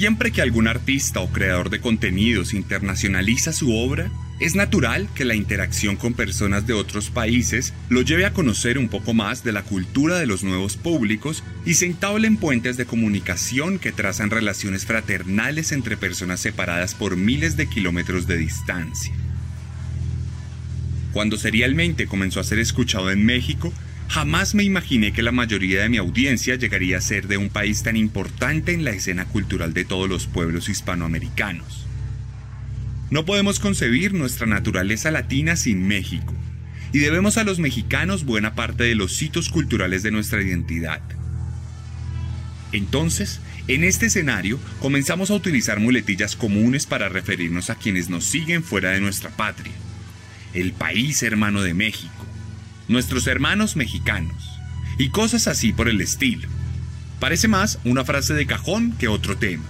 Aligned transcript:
Siempre 0.00 0.32
que 0.32 0.40
algún 0.40 0.66
artista 0.66 1.20
o 1.20 1.30
creador 1.30 1.68
de 1.68 1.78
contenidos 1.78 2.54
internacionaliza 2.54 3.52
su 3.52 3.76
obra, 3.76 4.10
es 4.38 4.54
natural 4.54 5.10
que 5.14 5.26
la 5.26 5.34
interacción 5.34 5.96
con 5.96 6.14
personas 6.14 6.66
de 6.66 6.72
otros 6.72 7.10
países 7.10 7.74
lo 7.90 8.00
lleve 8.00 8.24
a 8.24 8.32
conocer 8.32 8.78
un 8.78 8.88
poco 8.88 9.12
más 9.12 9.44
de 9.44 9.52
la 9.52 9.62
cultura 9.62 10.18
de 10.18 10.24
los 10.24 10.42
nuevos 10.42 10.78
públicos 10.78 11.44
y 11.66 11.74
se 11.74 11.84
entablen 11.84 12.38
puentes 12.38 12.78
de 12.78 12.86
comunicación 12.86 13.78
que 13.78 13.92
trazan 13.92 14.30
relaciones 14.30 14.86
fraternales 14.86 15.70
entre 15.70 15.98
personas 15.98 16.40
separadas 16.40 16.94
por 16.94 17.18
miles 17.18 17.58
de 17.58 17.66
kilómetros 17.66 18.26
de 18.26 18.38
distancia. 18.38 19.12
Cuando 21.12 21.36
serialmente 21.36 22.06
comenzó 22.06 22.40
a 22.40 22.44
ser 22.44 22.58
escuchado 22.58 23.10
en 23.10 23.26
México, 23.26 23.70
Jamás 24.10 24.56
me 24.56 24.64
imaginé 24.64 25.12
que 25.12 25.22
la 25.22 25.30
mayoría 25.30 25.82
de 25.82 25.88
mi 25.88 25.96
audiencia 25.96 26.56
llegaría 26.56 26.98
a 26.98 27.00
ser 27.00 27.28
de 27.28 27.36
un 27.36 27.48
país 27.48 27.84
tan 27.84 27.96
importante 27.96 28.72
en 28.72 28.82
la 28.82 28.90
escena 28.90 29.24
cultural 29.24 29.72
de 29.72 29.84
todos 29.84 30.08
los 30.08 30.26
pueblos 30.26 30.68
hispanoamericanos. 30.68 31.86
No 33.10 33.24
podemos 33.24 33.60
concebir 33.60 34.12
nuestra 34.12 34.48
naturaleza 34.48 35.12
latina 35.12 35.54
sin 35.54 35.86
México, 35.86 36.34
y 36.92 36.98
debemos 36.98 37.38
a 37.38 37.44
los 37.44 37.60
mexicanos 37.60 38.24
buena 38.24 38.56
parte 38.56 38.82
de 38.82 38.96
los 38.96 39.22
hitos 39.22 39.48
culturales 39.48 40.02
de 40.02 40.10
nuestra 40.10 40.42
identidad. 40.42 41.02
Entonces, 42.72 43.40
en 43.68 43.84
este 43.84 44.06
escenario, 44.06 44.58
comenzamos 44.80 45.30
a 45.30 45.34
utilizar 45.34 45.78
muletillas 45.78 46.34
comunes 46.34 46.84
para 46.84 47.08
referirnos 47.08 47.70
a 47.70 47.76
quienes 47.76 48.10
nos 48.10 48.24
siguen 48.24 48.64
fuera 48.64 48.90
de 48.90 49.00
nuestra 49.00 49.30
patria. 49.30 49.72
El 50.52 50.72
país 50.72 51.22
hermano 51.22 51.62
de 51.62 51.74
México 51.74 52.26
nuestros 52.90 53.28
hermanos 53.28 53.76
mexicanos, 53.76 54.50
y 54.98 55.10
cosas 55.10 55.46
así 55.46 55.72
por 55.72 55.88
el 55.88 56.00
estilo. 56.00 56.48
Parece 57.20 57.46
más 57.46 57.78
una 57.84 58.04
frase 58.04 58.34
de 58.34 58.46
cajón 58.46 58.92
que 58.98 59.06
otro 59.06 59.36
tema, 59.36 59.64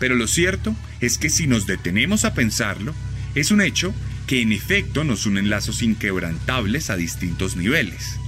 pero 0.00 0.14
lo 0.14 0.26
cierto 0.26 0.74
es 1.00 1.18
que 1.18 1.28
si 1.28 1.46
nos 1.46 1.66
detenemos 1.66 2.24
a 2.24 2.32
pensarlo, 2.32 2.94
es 3.34 3.50
un 3.50 3.60
hecho 3.60 3.94
que 4.26 4.40
en 4.40 4.52
efecto 4.52 5.04
nos 5.04 5.26
unen 5.26 5.50
lazos 5.50 5.82
inquebrantables 5.82 6.88
a 6.88 6.96
distintos 6.96 7.56
niveles. 7.56 8.18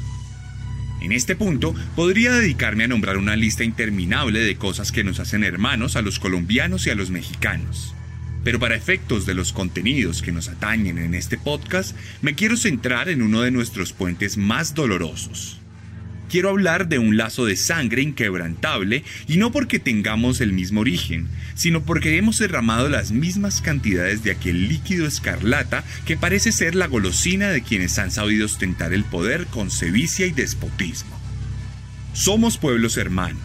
En 1.00 1.12
este 1.12 1.34
punto, 1.34 1.74
podría 1.96 2.30
dedicarme 2.32 2.84
a 2.84 2.88
nombrar 2.88 3.16
una 3.16 3.34
lista 3.34 3.64
interminable 3.64 4.40
de 4.40 4.56
cosas 4.56 4.92
que 4.92 5.04
nos 5.04 5.20
hacen 5.20 5.42
hermanos 5.42 5.96
a 5.96 6.02
los 6.02 6.18
colombianos 6.18 6.86
y 6.86 6.90
a 6.90 6.94
los 6.94 7.08
mexicanos. 7.10 7.94
Pero 8.44 8.58
para 8.58 8.76
efectos 8.76 9.26
de 9.26 9.34
los 9.34 9.52
contenidos 9.52 10.22
que 10.22 10.32
nos 10.32 10.48
atañen 10.48 10.98
en 10.98 11.14
este 11.14 11.38
podcast, 11.38 11.96
me 12.22 12.34
quiero 12.34 12.56
centrar 12.56 13.08
en 13.08 13.22
uno 13.22 13.42
de 13.42 13.50
nuestros 13.50 13.92
puentes 13.92 14.36
más 14.36 14.74
dolorosos. 14.74 15.58
Quiero 16.28 16.50
hablar 16.50 16.88
de 16.88 16.98
un 16.98 17.16
lazo 17.16 17.46
de 17.46 17.56
sangre 17.56 18.02
inquebrantable 18.02 19.02
y 19.26 19.38
no 19.38 19.50
porque 19.50 19.78
tengamos 19.78 20.42
el 20.42 20.52
mismo 20.52 20.82
origen, 20.82 21.26
sino 21.54 21.82
porque 21.82 22.18
hemos 22.18 22.38
derramado 22.38 22.90
las 22.90 23.12
mismas 23.12 23.62
cantidades 23.62 24.22
de 24.22 24.32
aquel 24.32 24.68
líquido 24.68 25.06
escarlata 25.06 25.84
que 26.04 26.18
parece 26.18 26.52
ser 26.52 26.74
la 26.74 26.86
golosina 26.86 27.48
de 27.48 27.62
quienes 27.62 27.98
han 27.98 28.10
sabido 28.10 28.44
ostentar 28.44 28.92
el 28.92 29.04
poder 29.04 29.46
con 29.46 29.70
sevicia 29.70 30.26
y 30.26 30.32
despotismo. 30.32 31.18
Somos 32.12 32.58
pueblos 32.58 32.98
hermanos, 32.98 33.40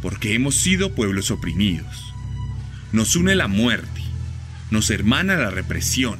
porque 0.00 0.32
hemos 0.32 0.54
sido 0.54 0.94
pueblos 0.94 1.30
oprimidos. 1.30 2.14
Nos 2.92 3.14
une 3.14 3.34
la 3.34 3.48
muerte 3.48 3.95
nos 4.70 4.90
hermana 4.90 5.36
la 5.36 5.50
represión. 5.50 6.18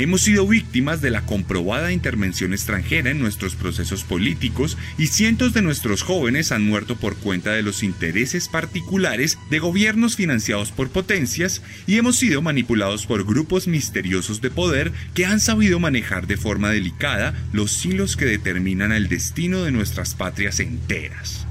Hemos 0.00 0.20
sido 0.20 0.46
víctimas 0.46 1.00
de 1.00 1.10
la 1.10 1.26
comprobada 1.26 1.90
intervención 1.90 2.52
extranjera 2.52 3.10
en 3.10 3.18
nuestros 3.18 3.56
procesos 3.56 4.04
políticos 4.04 4.78
y 4.96 5.08
cientos 5.08 5.54
de 5.54 5.62
nuestros 5.62 6.02
jóvenes 6.02 6.52
han 6.52 6.64
muerto 6.64 6.94
por 6.94 7.16
cuenta 7.16 7.50
de 7.50 7.62
los 7.62 7.82
intereses 7.82 8.46
particulares 8.48 9.40
de 9.50 9.58
gobiernos 9.58 10.14
financiados 10.14 10.70
por 10.70 10.90
potencias 10.90 11.62
y 11.88 11.98
hemos 11.98 12.16
sido 12.16 12.42
manipulados 12.42 13.06
por 13.06 13.26
grupos 13.26 13.66
misteriosos 13.66 14.40
de 14.40 14.52
poder 14.52 14.92
que 15.14 15.26
han 15.26 15.40
sabido 15.40 15.80
manejar 15.80 16.28
de 16.28 16.36
forma 16.36 16.70
delicada 16.70 17.34
los 17.52 17.84
hilos 17.84 18.16
que 18.16 18.26
determinan 18.26 18.92
el 18.92 19.08
destino 19.08 19.64
de 19.64 19.72
nuestras 19.72 20.14
patrias 20.14 20.60
enteras. 20.60 21.47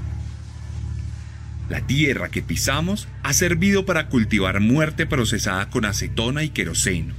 La 1.68 1.86
tierra 1.86 2.30
que 2.30 2.42
pisamos 2.42 3.08
ha 3.22 3.34
servido 3.34 3.84
para 3.84 4.08
cultivar 4.08 4.60
muerte 4.60 5.06
procesada 5.06 5.68
con 5.68 5.84
acetona 5.84 6.42
y 6.42 6.48
queroseno. 6.48 7.14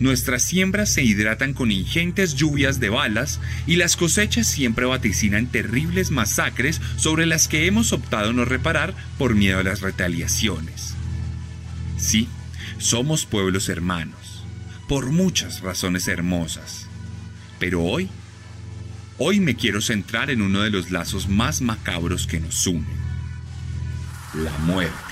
Nuestras 0.00 0.42
siembras 0.42 0.92
se 0.92 1.04
hidratan 1.04 1.54
con 1.54 1.70
ingentes 1.70 2.34
lluvias 2.34 2.80
de 2.80 2.88
balas 2.88 3.38
y 3.68 3.76
las 3.76 3.96
cosechas 3.96 4.48
siempre 4.48 4.86
vaticinan 4.86 5.46
terribles 5.46 6.10
masacres 6.10 6.80
sobre 6.96 7.26
las 7.26 7.46
que 7.46 7.66
hemos 7.66 7.92
optado 7.92 8.32
no 8.32 8.44
reparar 8.44 8.94
por 9.18 9.36
miedo 9.36 9.60
a 9.60 9.62
las 9.62 9.80
retaliaciones. 9.80 10.94
Sí, 11.96 12.26
somos 12.78 13.26
pueblos 13.26 13.68
hermanos, 13.68 14.42
por 14.88 15.12
muchas 15.12 15.60
razones 15.60 16.08
hermosas. 16.08 16.88
Pero 17.60 17.84
hoy, 17.84 18.08
hoy 19.18 19.38
me 19.38 19.54
quiero 19.54 19.80
centrar 19.80 20.30
en 20.30 20.42
uno 20.42 20.62
de 20.62 20.70
los 20.70 20.90
lazos 20.90 21.28
más 21.28 21.60
macabros 21.60 22.26
que 22.26 22.40
nos 22.40 22.66
unen 22.66 23.01
la 24.34 24.52
muerte. 24.58 25.11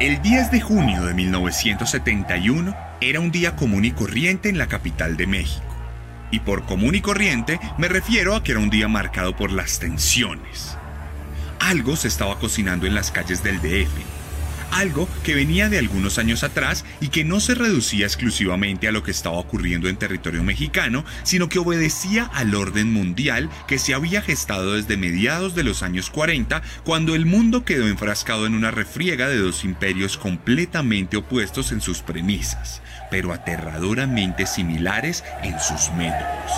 El 0.00 0.22
10 0.22 0.50
de 0.50 0.62
junio 0.62 1.04
de 1.04 1.12
1971 1.12 2.74
era 3.02 3.20
un 3.20 3.30
día 3.30 3.54
común 3.54 3.84
y 3.84 3.90
corriente 3.90 4.48
en 4.48 4.56
la 4.56 4.66
capital 4.66 5.18
de 5.18 5.26
México. 5.26 5.76
Y 6.30 6.40
por 6.40 6.64
común 6.64 6.94
y 6.94 7.02
corriente 7.02 7.60
me 7.76 7.86
refiero 7.86 8.34
a 8.34 8.42
que 8.42 8.52
era 8.52 8.60
un 8.60 8.70
día 8.70 8.88
marcado 8.88 9.36
por 9.36 9.52
las 9.52 9.78
tensiones. 9.78 10.78
Algo 11.58 11.96
se 11.96 12.08
estaba 12.08 12.38
cocinando 12.38 12.86
en 12.86 12.94
las 12.94 13.10
calles 13.10 13.42
del 13.42 13.60
DF. 13.60 14.19
Algo 14.72 15.08
que 15.24 15.34
venía 15.34 15.68
de 15.68 15.78
algunos 15.78 16.18
años 16.18 16.44
atrás 16.44 16.84
y 17.00 17.08
que 17.08 17.24
no 17.24 17.40
se 17.40 17.54
reducía 17.54 18.06
exclusivamente 18.06 18.88
a 18.88 18.92
lo 18.92 19.02
que 19.02 19.10
estaba 19.10 19.38
ocurriendo 19.38 19.88
en 19.88 19.96
territorio 19.96 20.42
mexicano, 20.42 21.04
sino 21.22 21.48
que 21.48 21.58
obedecía 21.58 22.24
al 22.32 22.54
orden 22.54 22.92
mundial 22.92 23.50
que 23.66 23.78
se 23.78 23.94
había 23.94 24.22
gestado 24.22 24.74
desde 24.74 24.96
mediados 24.96 25.54
de 25.54 25.64
los 25.64 25.82
años 25.82 26.10
40, 26.10 26.62
cuando 26.84 27.14
el 27.14 27.26
mundo 27.26 27.64
quedó 27.64 27.88
enfrascado 27.88 28.46
en 28.46 28.54
una 28.54 28.70
refriega 28.70 29.28
de 29.28 29.38
dos 29.38 29.64
imperios 29.64 30.16
completamente 30.16 31.16
opuestos 31.16 31.72
en 31.72 31.80
sus 31.80 32.02
premisas, 32.02 32.82
pero 33.10 33.32
aterradoramente 33.32 34.46
similares 34.46 35.24
en 35.42 35.58
sus 35.60 35.90
métodos. 35.96 36.52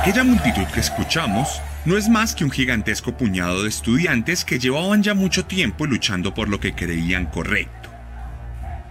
Aquella 0.00 0.24
multitud 0.24 0.66
que 0.66 0.80
escuchamos 0.80 1.62
no 1.84 1.98
es 1.98 2.08
más 2.08 2.34
que 2.34 2.44
un 2.44 2.50
gigantesco 2.50 3.16
puñado 3.16 3.62
de 3.62 3.68
estudiantes 3.68 4.44
que 4.44 4.58
llevaban 4.58 5.02
ya 5.02 5.14
mucho 5.14 5.44
tiempo 5.44 5.86
luchando 5.86 6.32
por 6.32 6.48
lo 6.48 6.58
que 6.60 6.74
creían 6.74 7.26
correcto. 7.26 7.90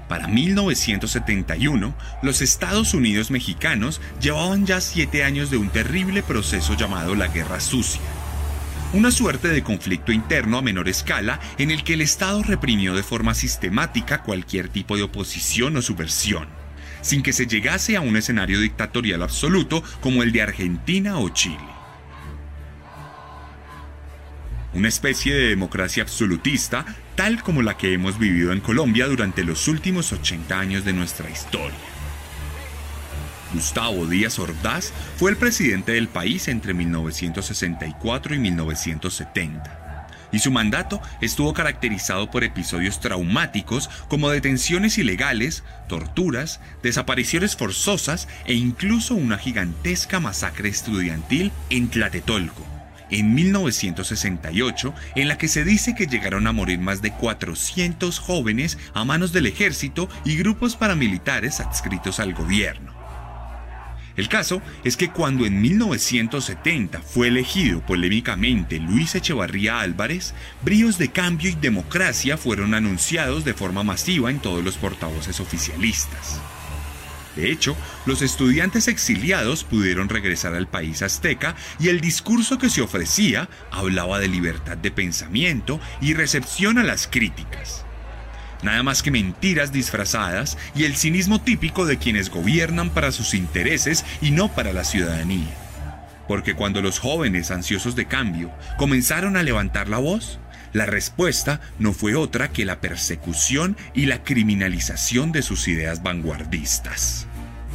Para 0.07 0.27
1971, 0.27 1.95
los 2.21 2.41
Estados 2.41 2.93
Unidos 2.93 3.31
mexicanos 3.31 3.99
llevaban 4.21 4.65
ya 4.65 4.79
siete 4.79 5.23
años 5.23 5.49
de 5.49 5.57
un 5.57 5.69
terrible 5.69 6.21
proceso 6.21 6.75
llamado 6.75 7.15
la 7.15 7.29
Guerra 7.29 7.59
Sucia. 7.59 8.01
Una 8.93 9.09
suerte 9.09 9.47
de 9.47 9.63
conflicto 9.63 10.11
interno 10.11 10.59
a 10.59 10.61
menor 10.61 10.87
escala 10.87 11.39
en 11.57 11.71
el 11.71 11.83
que 11.83 11.93
el 11.93 12.01
Estado 12.01 12.43
reprimió 12.43 12.93
de 12.93 13.01
forma 13.01 13.33
sistemática 13.33 14.21
cualquier 14.21 14.69
tipo 14.69 14.97
de 14.97 15.03
oposición 15.03 15.77
o 15.77 15.81
subversión 15.81 16.47
sin 17.01 17.21
que 17.21 17.33
se 17.33 17.47
llegase 17.47 17.97
a 17.97 18.01
un 18.01 18.15
escenario 18.15 18.61
dictatorial 18.61 19.21
absoluto 19.23 19.83
como 19.99 20.23
el 20.23 20.31
de 20.31 20.41
Argentina 20.41 21.19
o 21.19 21.27
Chile. 21.29 21.72
Una 24.73 24.87
especie 24.87 25.35
de 25.35 25.49
democracia 25.49 26.01
absolutista 26.01 26.85
tal 27.15 27.43
como 27.43 27.61
la 27.61 27.77
que 27.77 27.93
hemos 27.93 28.17
vivido 28.17 28.51
en 28.51 28.59
Colombia 28.59 29.05
durante 29.05 29.43
los 29.43 29.67
últimos 29.67 30.11
80 30.11 30.59
años 30.59 30.83
de 30.83 30.93
nuestra 30.93 31.29
historia. 31.29 31.77
Gustavo 33.53 34.07
Díaz 34.07 34.39
Ordaz 34.39 34.91
fue 35.17 35.29
el 35.29 35.37
presidente 35.37 35.91
del 35.91 36.07
país 36.07 36.47
entre 36.47 36.73
1964 36.73 38.33
y 38.33 38.39
1970 38.39 39.83
y 40.31 40.39
su 40.39 40.49
mandato 40.49 40.99
estuvo 41.21 41.53
caracterizado 41.53 42.31
por 42.31 42.43
episodios 42.43 42.99
traumáticos 42.99 43.91
como 44.07 44.31
detenciones 44.31 44.97
ilegales, 44.97 45.63
torturas, 45.87 46.59
desapariciones 46.81 47.55
forzosas 47.55 48.27
e 48.45 48.55
incluso 48.55 49.13
una 49.13 49.37
gigantesca 49.37 50.19
masacre 50.19 50.69
estudiantil 50.69 51.51
en 51.69 51.89
Tlatetolco 51.89 52.73
en 53.13 53.33
1968, 53.35 54.93
en 55.15 55.27
la 55.27 55.37
que 55.37 55.47
se 55.47 55.63
dice 55.63 55.95
que 55.95 56.07
llegaron 56.07 56.47
a 56.47 56.51
morir 56.51 56.79
más 56.79 57.01
de 57.01 57.11
400 57.11 58.19
jóvenes 58.19 58.77
a 58.93 59.05
manos 59.05 59.31
del 59.31 59.45
ejército 59.45 60.09
y 60.25 60.35
grupos 60.35 60.75
paramilitares 60.75 61.59
adscritos 61.59 62.19
al 62.19 62.33
gobierno. 62.33 62.91
El 64.15 64.29
caso 64.29 64.61
es 64.83 64.95
que 64.95 65.09
cuando 65.09 65.45
en 65.45 65.61
1970 65.61 67.01
fue 67.01 67.29
elegido 67.29 67.81
polémicamente 67.81 68.79
Luis 68.79 69.15
Echevarría 69.15 69.79
Álvarez, 69.79 70.33
bríos 70.61 70.97
de 70.97 71.09
cambio 71.09 71.49
y 71.49 71.55
democracia 71.55 72.37
fueron 72.37 72.73
anunciados 72.75 73.43
de 73.43 73.55
forma 73.55 73.83
masiva 73.83 74.29
en 74.29 74.39
todos 74.39 74.63
los 74.63 74.77
portavoces 74.77 75.39
oficialistas. 75.39 76.39
De 77.35 77.51
hecho, 77.51 77.75
los 78.05 78.21
estudiantes 78.21 78.87
exiliados 78.87 79.63
pudieron 79.63 80.09
regresar 80.09 80.53
al 80.53 80.67
país 80.67 81.01
azteca 81.01 81.55
y 81.79 81.89
el 81.89 81.99
discurso 81.99 82.57
que 82.57 82.69
se 82.69 82.81
ofrecía 82.81 83.49
hablaba 83.71 84.19
de 84.19 84.27
libertad 84.27 84.77
de 84.77 84.91
pensamiento 84.91 85.79
y 86.01 86.13
recepción 86.13 86.77
a 86.77 86.83
las 86.83 87.07
críticas 87.07 87.85
nada 88.63 88.81
más 88.81 89.03
que 89.03 89.11
mentiras 89.11 89.71
disfrazadas 89.71 90.57
y 90.73 90.85
el 90.85 90.95
cinismo 90.95 91.41
típico 91.41 91.85
de 91.85 91.97
quienes 91.97 92.29
gobiernan 92.29 92.89
para 92.89 93.11
sus 93.11 93.33
intereses 93.33 94.05
y 94.21 94.31
no 94.31 94.47
para 94.49 94.73
la 94.73 94.83
ciudadanía. 94.83 95.53
Porque 96.27 96.55
cuando 96.55 96.81
los 96.81 96.99
jóvenes 96.99 97.51
ansiosos 97.51 97.95
de 97.95 98.05
cambio 98.05 98.51
comenzaron 98.77 99.35
a 99.35 99.43
levantar 99.43 99.89
la 99.89 99.97
voz, 99.97 100.39
la 100.73 100.85
respuesta 100.85 101.61
no 101.79 101.93
fue 101.93 102.15
otra 102.15 102.49
que 102.49 102.65
la 102.65 102.81
persecución 102.81 103.77
y 103.93 104.07
la 104.07 104.23
criminalización 104.23 105.31
de 105.31 105.41
sus 105.43 105.67
ideas 105.67 106.03
vanguardistas. 106.03 107.27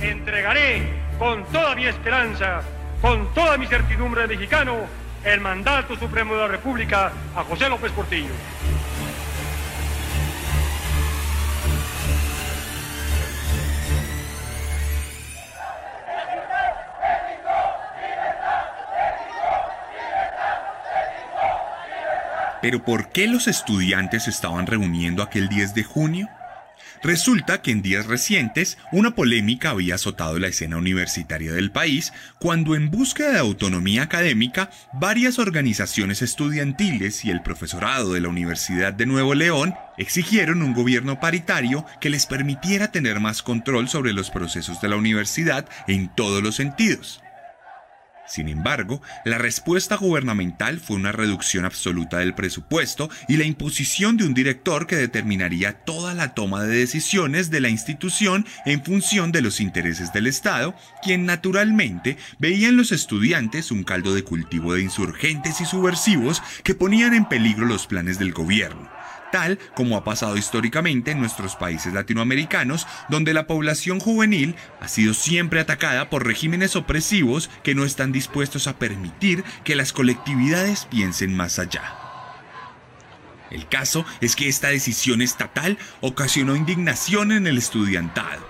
Entregaré 0.02 0.82
con 1.18 1.44
toda 1.46 1.74
mi 1.74 1.86
esperanza, 1.86 2.62
con 3.00 3.32
toda 3.34 3.56
mi 3.56 3.66
certidumbre 3.66 4.22
de 4.22 4.28
mexicano, 4.28 4.76
el 5.24 5.40
mandato 5.40 5.96
supremo 5.96 6.34
de 6.34 6.40
la 6.40 6.48
República 6.48 7.12
a 7.34 7.44
José 7.44 7.68
López 7.68 7.92
Portillo. 7.92 8.30
Pero 22.60 22.84
¿por 22.84 23.10
qué 23.10 23.28
los 23.28 23.46
estudiantes 23.46 24.28
estaban 24.28 24.66
reuniendo 24.66 25.22
aquel 25.22 25.48
10 25.48 25.74
de 25.74 25.84
junio? 25.84 26.28
Resulta 27.02 27.62
que 27.62 27.70
en 27.70 27.82
días 27.82 28.06
recientes 28.06 28.76
una 28.90 29.14
polémica 29.14 29.70
había 29.70 29.94
azotado 29.94 30.38
la 30.38 30.48
escena 30.48 30.76
universitaria 30.76 31.52
del 31.52 31.70
país 31.70 32.12
cuando 32.40 32.74
en 32.74 32.90
búsqueda 32.90 33.32
de 33.32 33.38
autonomía 33.38 34.02
académica 34.02 34.70
varias 34.92 35.38
organizaciones 35.38 36.22
estudiantiles 36.22 37.24
y 37.24 37.30
el 37.30 37.42
profesorado 37.42 38.12
de 38.12 38.20
la 38.20 38.28
Universidad 38.28 38.92
de 38.92 39.06
Nuevo 39.06 39.34
León 39.34 39.74
exigieron 39.96 40.62
un 40.62 40.74
gobierno 40.74 41.20
paritario 41.20 41.86
que 42.00 42.10
les 42.10 42.26
permitiera 42.26 42.90
tener 42.90 43.20
más 43.20 43.42
control 43.42 43.88
sobre 43.88 44.12
los 44.12 44.30
procesos 44.30 44.80
de 44.80 44.88
la 44.88 44.96
universidad 44.96 45.68
en 45.86 46.08
todos 46.08 46.42
los 46.42 46.56
sentidos. 46.56 47.22
Sin 48.28 48.48
embargo, 48.48 49.00
la 49.24 49.38
respuesta 49.38 49.96
gubernamental 49.96 50.80
fue 50.80 50.96
una 50.96 51.12
reducción 51.12 51.64
absoluta 51.64 52.18
del 52.18 52.34
presupuesto 52.34 53.08
y 53.26 53.38
la 53.38 53.44
imposición 53.44 54.16
de 54.16 54.24
un 54.24 54.34
director 54.34 54.86
que 54.86 54.96
determinaría 54.96 55.84
toda 55.84 56.12
la 56.14 56.34
toma 56.34 56.62
de 56.62 56.76
decisiones 56.76 57.50
de 57.50 57.60
la 57.60 57.70
institución 57.70 58.46
en 58.66 58.84
función 58.84 59.32
de 59.32 59.40
los 59.40 59.60
intereses 59.60 60.12
del 60.12 60.26
Estado, 60.26 60.74
quien 61.02 61.24
naturalmente 61.24 62.18
veía 62.38 62.68
en 62.68 62.76
los 62.76 62.92
estudiantes 62.92 63.70
un 63.70 63.82
caldo 63.82 64.14
de 64.14 64.24
cultivo 64.24 64.74
de 64.74 64.82
insurgentes 64.82 65.60
y 65.60 65.64
subversivos 65.64 66.42
que 66.64 66.74
ponían 66.74 67.14
en 67.14 67.24
peligro 67.24 67.64
los 67.66 67.86
planes 67.86 68.18
del 68.18 68.32
gobierno 68.32 68.97
tal 69.30 69.58
como 69.74 69.96
ha 69.96 70.04
pasado 70.04 70.36
históricamente 70.36 71.10
en 71.10 71.20
nuestros 71.20 71.56
países 71.56 71.92
latinoamericanos, 71.92 72.86
donde 73.08 73.34
la 73.34 73.46
población 73.46 74.00
juvenil 74.00 74.54
ha 74.80 74.88
sido 74.88 75.14
siempre 75.14 75.60
atacada 75.60 76.10
por 76.10 76.26
regímenes 76.26 76.76
opresivos 76.76 77.50
que 77.62 77.74
no 77.74 77.84
están 77.84 78.12
dispuestos 78.12 78.66
a 78.66 78.78
permitir 78.78 79.44
que 79.64 79.76
las 79.76 79.92
colectividades 79.92 80.86
piensen 80.86 81.36
más 81.36 81.58
allá. 81.58 81.94
El 83.50 83.66
caso 83.66 84.04
es 84.20 84.36
que 84.36 84.48
esta 84.48 84.68
decisión 84.68 85.22
estatal 85.22 85.78
ocasionó 86.00 86.54
indignación 86.54 87.32
en 87.32 87.46
el 87.46 87.56
estudiantado, 87.56 88.46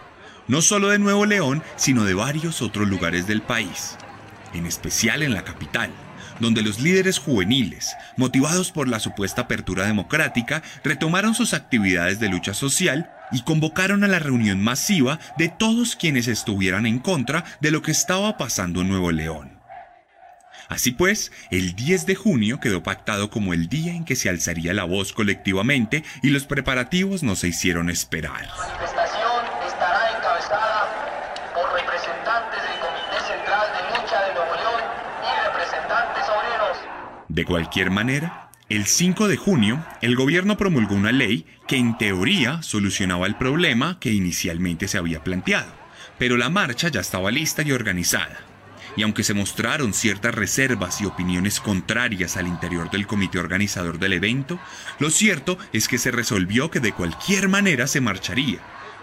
no 0.48 0.60
solo 0.60 0.88
de 0.88 0.98
Nuevo 0.98 1.24
León, 1.24 1.62
sino 1.76 2.04
de 2.04 2.14
varios 2.14 2.62
otros 2.62 2.88
lugares 2.88 3.26
del 3.26 3.42
país, 3.42 3.96
en 4.54 4.66
especial 4.66 5.22
en 5.22 5.34
la 5.34 5.44
capital 5.44 5.92
donde 6.40 6.62
los 6.62 6.80
líderes 6.80 7.18
juveniles, 7.18 7.94
motivados 8.16 8.72
por 8.72 8.88
la 8.88 9.00
supuesta 9.00 9.42
apertura 9.42 9.86
democrática, 9.86 10.62
retomaron 10.84 11.34
sus 11.34 11.54
actividades 11.54 12.20
de 12.20 12.28
lucha 12.28 12.54
social 12.54 13.10
y 13.32 13.42
convocaron 13.42 14.04
a 14.04 14.08
la 14.08 14.18
reunión 14.18 14.62
masiva 14.62 15.18
de 15.36 15.48
todos 15.48 15.96
quienes 15.96 16.28
estuvieran 16.28 16.86
en 16.86 16.98
contra 16.98 17.44
de 17.60 17.70
lo 17.70 17.82
que 17.82 17.90
estaba 17.90 18.36
pasando 18.38 18.80
en 18.80 18.88
Nuevo 18.88 19.12
León. 19.12 19.58
Así 20.68 20.90
pues, 20.90 21.32
el 21.50 21.74
10 21.74 22.04
de 22.04 22.14
junio 22.14 22.60
quedó 22.60 22.82
pactado 22.82 23.30
como 23.30 23.54
el 23.54 23.68
día 23.68 23.94
en 23.94 24.04
que 24.04 24.16
se 24.16 24.28
alzaría 24.28 24.74
la 24.74 24.84
voz 24.84 25.14
colectivamente 25.14 26.04
y 26.22 26.28
los 26.28 26.44
preparativos 26.44 27.22
no 27.22 27.36
se 27.36 27.48
hicieron 27.48 27.88
esperar. 27.88 28.48
De 37.38 37.44
cualquier 37.44 37.92
manera, 37.92 38.50
el 38.68 38.86
5 38.86 39.28
de 39.28 39.36
junio, 39.36 39.86
el 40.02 40.16
gobierno 40.16 40.56
promulgó 40.56 40.96
una 40.96 41.12
ley 41.12 41.46
que 41.68 41.76
en 41.76 41.96
teoría 41.96 42.64
solucionaba 42.64 43.28
el 43.28 43.36
problema 43.36 44.00
que 44.00 44.12
inicialmente 44.12 44.88
se 44.88 44.98
había 44.98 45.22
planteado, 45.22 45.72
pero 46.18 46.36
la 46.36 46.50
marcha 46.50 46.88
ya 46.88 46.98
estaba 46.98 47.30
lista 47.30 47.62
y 47.62 47.70
organizada. 47.70 48.40
Y 48.96 49.04
aunque 49.04 49.22
se 49.22 49.34
mostraron 49.34 49.94
ciertas 49.94 50.34
reservas 50.34 51.00
y 51.00 51.04
opiniones 51.04 51.60
contrarias 51.60 52.36
al 52.36 52.48
interior 52.48 52.90
del 52.90 53.06
comité 53.06 53.38
organizador 53.38 54.00
del 54.00 54.14
evento, 54.14 54.58
lo 54.98 55.08
cierto 55.10 55.58
es 55.72 55.86
que 55.86 55.98
se 55.98 56.10
resolvió 56.10 56.72
que 56.72 56.80
de 56.80 56.90
cualquier 56.90 57.48
manera 57.48 57.86
se 57.86 58.00
marcharía, 58.00 58.58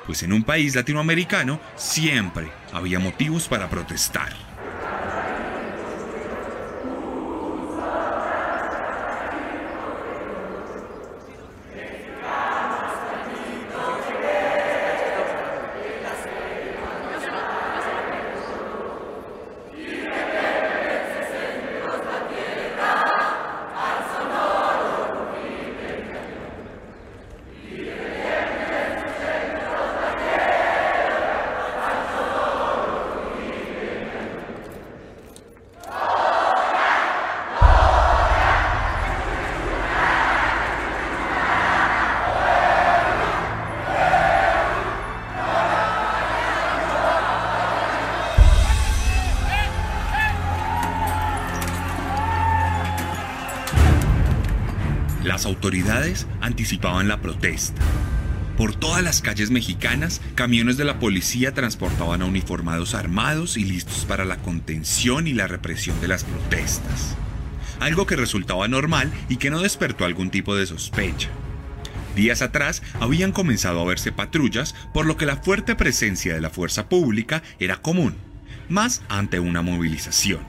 pues 0.05 0.23
en 0.23 0.33
un 0.33 0.43
país 0.43 0.75
latinoamericano 0.75 1.61
siempre 1.77 2.51
había 2.73 2.99
motivos 2.99 3.47
para 3.47 3.69
protestar. 3.69 4.54
Anticipaban 56.45 57.07
la 57.07 57.21
protesta. 57.21 57.81
Por 58.57 58.73
todas 58.73 59.03
las 59.03 59.21
calles 59.21 59.51
mexicanas, 59.51 60.21
camiones 60.35 60.77
de 60.77 60.85
la 60.85 60.99
policía 60.99 61.53
transportaban 61.53 62.21
a 62.21 62.25
uniformados 62.25 62.93
armados 62.93 63.57
y 63.57 63.65
listos 63.65 64.05
para 64.05 64.23
la 64.23 64.37
contención 64.37 65.27
y 65.27 65.33
la 65.33 65.47
represión 65.47 65.99
de 65.99 66.07
las 66.07 66.23
protestas. 66.23 67.15
Algo 67.81 68.05
que 68.05 68.15
resultaba 68.15 68.67
normal 68.69 69.11
y 69.27 69.35
que 69.37 69.49
no 69.49 69.59
despertó 69.59 70.05
algún 70.05 70.29
tipo 70.29 70.55
de 70.55 70.65
sospecha. 70.65 71.29
Días 72.15 72.41
atrás 72.41 72.81
habían 73.01 73.33
comenzado 73.33 73.81
a 73.81 73.85
verse 73.85 74.13
patrullas, 74.13 74.73
por 74.93 75.05
lo 75.05 75.17
que 75.17 75.25
la 75.25 75.35
fuerte 75.37 75.75
presencia 75.75 76.33
de 76.33 76.39
la 76.39 76.49
fuerza 76.49 76.87
pública 76.87 77.43
era 77.59 77.81
común, 77.81 78.15
más 78.69 79.01
ante 79.09 79.41
una 79.41 79.61
movilización. 79.61 80.39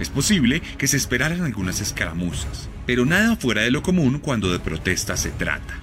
Es 0.00 0.10
posible 0.10 0.60
que 0.76 0.86
se 0.86 0.98
esperaran 0.98 1.40
algunas 1.40 1.80
escaramuzas, 1.80 2.68
pero 2.88 3.04
nada 3.04 3.36
fuera 3.36 3.60
de 3.60 3.70
lo 3.70 3.82
común 3.82 4.18
cuando 4.18 4.50
de 4.50 4.60
protesta 4.60 5.14
se 5.18 5.28
trata. 5.28 5.74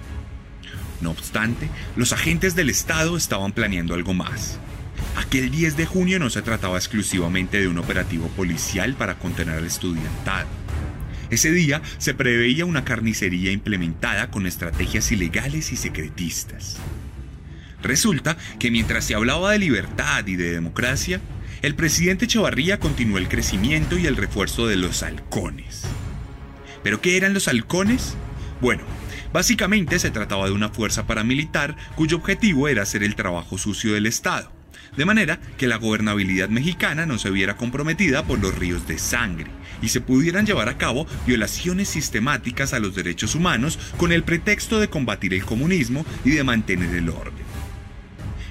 No 1.00 1.12
obstante, 1.12 1.70
los 1.94 2.12
agentes 2.12 2.56
del 2.56 2.68
Estado 2.68 3.16
estaban 3.16 3.52
planeando 3.52 3.94
algo 3.94 4.12
más. 4.12 4.58
Aquel 5.14 5.52
10 5.52 5.76
de 5.76 5.86
junio 5.86 6.18
no 6.18 6.30
se 6.30 6.42
trataba 6.42 6.76
exclusivamente 6.76 7.60
de 7.60 7.68
un 7.68 7.78
operativo 7.78 8.26
policial 8.30 8.94
para 8.94 9.20
contener 9.20 9.54
al 9.58 9.66
estudiantado. 9.66 10.48
Ese 11.30 11.52
día 11.52 11.80
se 11.98 12.12
preveía 12.12 12.66
una 12.66 12.84
carnicería 12.84 13.52
implementada 13.52 14.32
con 14.32 14.44
estrategias 14.44 15.12
ilegales 15.12 15.70
y 15.70 15.76
secretistas. 15.76 16.76
Resulta 17.84 18.36
que 18.58 18.72
mientras 18.72 19.04
se 19.04 19.14
hablaba 19.14 19.52
de 19.52 19.60
libertad 19.60 20.26
y 20.26 20.34
de 20.34 20.50
democracia, 20.50 21.20
el 21.62 21.76
presidente 21.76 22.24
Echevarría 22.24 22.80
continuó 22.80 23.18
el 23.18 23.28
crecimiento 23.28 23.96
y 23.96 24.06
el 24.06 24.16
refuerzo 24.16 24.66
de 24.66 24.74
los 24.74 25.04
halcones. 25.04 25.84
¿Pero 26.86 27.00
qué 27.00 27.16
eran 27.16 27.34
los 27.34 27.48
halcones? 27.48 28.14
Bueno, 28.60 28.84
básicamente 29.32 29.98
se 29.98 30.12
trataba 30.12 30.46
de 30.46 30.52
una 30.52 30.68
fuerza 30.68 31.04
paramilitar 31.04 31.74
cuyo 31.96 32.18
objetivo 32.18 32.68
era 32.68 32.82
hacer 32.82 33.02
el 33.02 33.16
trabajo 33.16 33.58
sucio 33.58 33.92
del 33.92 34.06
Estado, 34.06 34.52
de 34.96 35.04
manera 35.04 35.40
que 35.58 35.66
la 35.66 35.78
gobernabilidad 35.78 36.48
mexicana 36.48 37.04
no 37.04 37.18
se 37.18 37.30
viera 37.30 37.56
comprometida 37.56 38.24
por 38.24 38.38
los 38.38 38.56
ríos 38.56 38.86
de 38.86 38.98
sangre 39.00 39.50
y 39.82 39.88
se 39.88 40.00
pudieran 40.00 40.46
llevar 40.46 40.68
a 40.68 40.78
cabo 40.78 41.08
violaciones 41.26 41.88
sistemáticas 41.88 42.72
a 42.72 42.78
los 42.78 42.94
derechos 42.94 43.34
humanos 43.34 43.80
con 43.96 44.12
el 44.12 44.22
pretexto 44.22 44.78
de 44.78 44.88
combatir 44.88 45.34
el 45.34 45.44
comunismo 45.44 46.06
y 46.24 46.30
de 46.30 46.44
mantener 46.44 46.94
el 46.94 47.08
orden. 47.08 47.44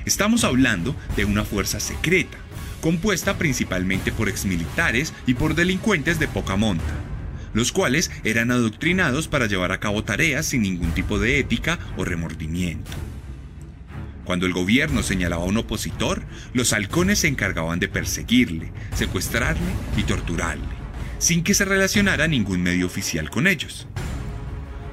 Estamos 0.03 0.43
hablando 0.43 0.93
de 1.15 1.23
una 1.23 1.45
fuerza 1.45 1.79
secreta, 1.79 2.37
compuesta 2.81 3.37
principalmente 3.37 4.11
por 4.11 4.27
exmilitares 4.27 5.13
y 5.25 5.35
por 5.35 5.55
delincuentes 5.55 6.19
de 6.19 6.27
poca 6.27 6.57
monta, 6.57 6.93
los 7.55 7.71
cuales 7.71 8.11
eran 8.23 8.51
adoctrinados 8.51 9.27
para 9.27 9.47
llevar 9.47 9.71
a 9.71 9.79
cabo 9.79 10.03
tareas 10.03 10.45
sin 10.45 10.61
ningún 10.61 10.91
tipo 10.91 11.17
de 11.17 11.39
ética 11.39 11.79
o 11.97 12.05
remordimiento. 12.05 12.91
Cuando 14.25 14.45
el 14.45 14.53
gobierno 14.53 15.01
señalaba 15.01 15.43
a 15.43 15.47
un 15.47 15.57
opositor, 15.57 16.23
los 16.53 16.73
halcones 16.73 17.19
se 17.19 17.27
encargaban 17.27 17.79
de 17.79 17.87
perseguirle, 17.87 18.71
secuestrarle 18.93 19.71
y 19.97 20.03
torturarle, 20.03 20.63
sin 21.17 21.43
que 21.43 21.53
se 21.53 21.63
relacionara 21.63 22.27
ningún 22.27 22.61
medio 22.61 22.87
oficial 22.87 23.29
con 23.29 23.47
ellos. 23.47 23.87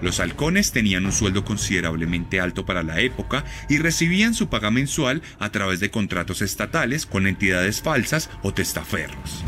Los 0.01 0.21
halcones 0.21 0.73
tenían 0.73 1.07
un 1.07 1.13
sueldo 1.13 1.45
considerablemente 1.45 2.41
alto 2.41 2.67
para 2.67 2.83
la 2.83 3.01
época 3.01 3.45
y 3.69 3.79
recibían 3.79 4.35
su 4.35 4.49
paga 4.49 4.71
mensual 4.71 5.23
a 5.39 5.51
través 5.51 5.81
de 5.81 5.91
contratos 5.91 6.43
estatales 6.43 7.07
con 7.07 7.27
entidades 7.27 7.81
falsas 7.81 8.29
o 8.43 8.53
testaferros. 8.53 9.45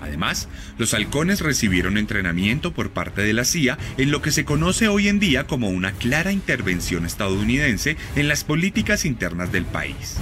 Además, 0.00 0.48
los 0.78 0.94
halcones 0.94 1.40
recibieron 1.40 1.98
entrenamiento 1.98 2.72
por 2.72 2.90
parte 2.90 3.22
de 3.22 3.32
la 3.32 3.44
CIA 3.44 3.78
en 3.98 4.10
lo 4.10 4.22
que 4.22 4.30
se 4.30 4.44
conoce 4.44 4.88
hoy 4.88 5.08
en 5.08 5.18
día 5.18 5.46
como 5.46 5.68
una 5.68 5.92
clara 5.92 6.32
intervención 6.32 7.06
estadounidense 7.06 7.96
en 8.16 8.28
las 8.28 8.44
políticas 8.44 9.04
internas 9.04 9.52
del 9.52 9.64
país. 9.64 10.16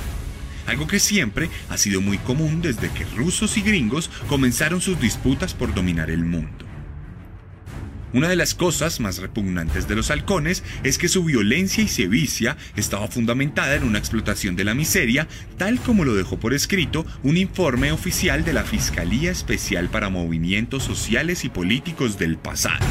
Algo 0.66 0.87
que 0.87 1.00
siempre 1.00 1.49
ha 1.70 1.78
sido 1.78 2.00
muy 2.00 2.18
común 2.18 2.61
desde 2.61 2.90
que 2.90 3.04
rusos 3.16 3.56
y 3.56 3.62
gringos 3.62 4.11
comenzaron 4.28 4.80
sus 4.80 5.00
disputas 5.00 5.54
por 5.54 5.75
dominar 5.75 6.11
el 6.11 6.25
mundo. 6.25 6.67
Una 8.14 8.28
de 8.28 8.36
las 8.36 8.54
cosas 8.54 9.00
más 9.00 9.18
repugnantes 9.18 9.86
de 9.86 9.94
los 9.94 10.10
halcones 10.10 10.64
es 10.82 10.96
que 10.96 11.08
su 11.08 11.24
violencia 11.24 11.84
y 11.84 11.88
sevicia 11.88 12.56
estaba 12.74 13.08
fundamentada 13.08 13.74
en 13.74 13.84
una 13.84 13.98
explotación 13.98 14.56
de 14.56 14.64
la 14.64 14.74
miseria, 14.74 15.28
tal 15.58 15.78
como 15.78 16.04
lo 16.04 16.14
dejó 16.14 16.38
por 16.38 16.54
escrito 16.54 17.04
un 17.22 17.36
informe 17.36 17.92
oficial 17.92 18.44
de 18.44 18.54
la 18.54 18.64
Fiscalía 18.64 19.30
Especial 19.30 19.90
para 19.90 20.08
Movimientos 20.08 20.84
Sociales 20.84 21.44
y 21.44 21.50
Políticos 21.50 22.18
del 22.18 22.38
pasado. 22.38 22.84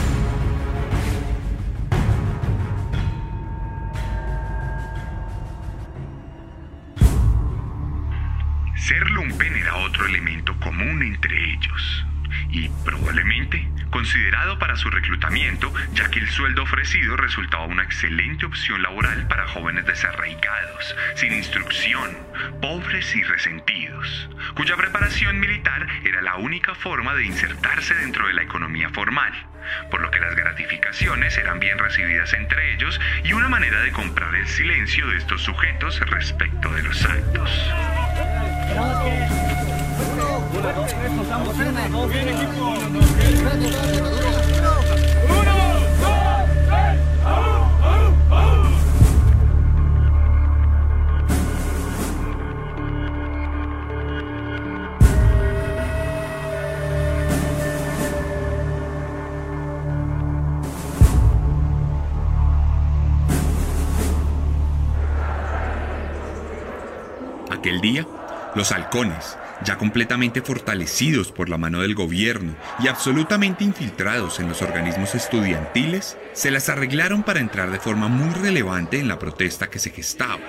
Ser 8.75 9.09
lumpen 9.09 9.55
era 9.55 9.77
otro 9.77 10.05
elemento 10.05 10.55
común 10.59 11.01
entre 11.01 11.35
ellos 11.53 12.05
y 12.49 12.69
probablemente 12.83 13.67
considerado 13.89 14.59
para 14.59 14.75
su 14.75 14.89
reclutamiento, 14.89 15.73
ya 15.93 16.09
que 16.09 16.19
el 16.19 16.29
sueldo 16.29 16.63
ofrecido 16.63 17.15
resultaba 17.15 17.65
una 17.65 17.83
excelente 17.83 18.45
opción 18.45 18.81
laboral 18.81 19.27
para 19.27 19.47
jóvenes 19.47 19.85
desarraigados, 19.85 20.95
sin 21.15 21.33
instrucción, 21.33 22.17
pobres 22.61 23.15
y 23.15 23.23
resentidos, 23.23 24.29
cuya 24.55 24.75
preparación 24.75 25.39
militar 25.39 25.87
era 26.03 26.21
la 26.21 26.35
única 26.35 26.75
forma 26.75 27.15
de 27.15 27.25
insertarse 27.25 27.95
dentro 27.95 28.27
de 28.27 28.33
la 28.33 28.43
economía 28.43 28.89
formal, 28.89 29.33
por 29.89 30.01
lo 30.01 30.11
que 30.11 30.19
las 30.19 30.35
gratificaciones 30.35 31.37
eran 31.37 31.59
bien 31.59 31.77
recibidas 31.77 32.33
entre 32.33 32.73
ellos 32.73 32.99
y 33.23 33.33
una 33.33 33.49
manera 33.49 33.81
de 33.81 33.91
comprar 33.91 34.35
el 34.35 34.47
silencio 34.47 35.07
de 35.07 35.17
estos 35.17 35.41
sujetos 35.41 35.99
respecto 36.01 36.69
de 36.73 36.83
los 36.83 37.05
actos. 37.05 37.73
Aquel 67.49 67.81
día, 67.81 68.05
los 68.55 68.71
halcones, 68.71 69.37
ya 69.63 69.77
completamente 69.77 70.41
fortalecidos 70.41 71.31
por 71.31 71.49
la 71.49 71.57
mano 71.57 71.81
del 71.81 71.95
gobierno 71.95 72.55
y 72.79 72.87
absolutamente 72.87 73.63
infiltrados 73.63 74.39
en 74.39 74.47
los 74.47 74.61
organismos 74.61 75.15
estudiantiles, 75.15 76.17
se 76.33 76.51
las 76.51 76.69
arreglaron 76.69 77.23
para 77.23 77.39
entrar 77.39 77.71
de 77.71 77.79
forma 77.79 78.07
muy 78.07 78.33
relevante 78.33 78.99
en 78.99 79.07
la 79.07 79.19
protesta 79.19 79.69
que 79.69 79.79
se 79.79 79.91
gestaba. 79.91 80.39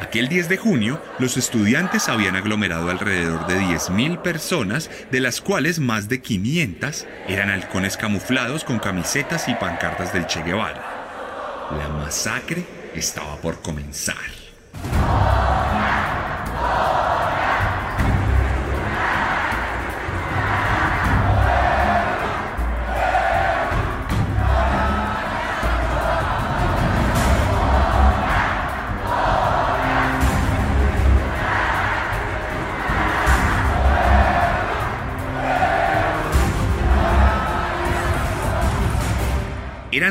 Aquel 0.00 0.28
10 0.28 0.48
de 0.48 0.56
junio, 0.56 1.00
los 1.20 1.36
estudiantes 1.36 2.08
habían 2.08 2.34
aglomerado 2.34 2.90
alrededor 2.90 3.46
de 3.46 3.60
10.000 3.60 4.20
personas, 4.20 4.90
de 5.12 5.20
las 5.20 5.40
cuales 5.40 5.78
más 5.78 6.08
de 6.08 6.20
500 6.20 7.06
eran 7.28 7.50
halcones 7.50 7.96
camuflados 7.96 8.64
con 8.64 8.80
camisetas 8.80 9.48
y 9.48 9.54
pancartas 9.54 10.12
del 10.12 10.26
Che 10.26 10.42
Guevara. 10.42 11.68
La 11.70 11.88
masacre 11.88 12.64
estaba 12.96 13.36
por 13.36 13.62
comenzar. 13.62 14.41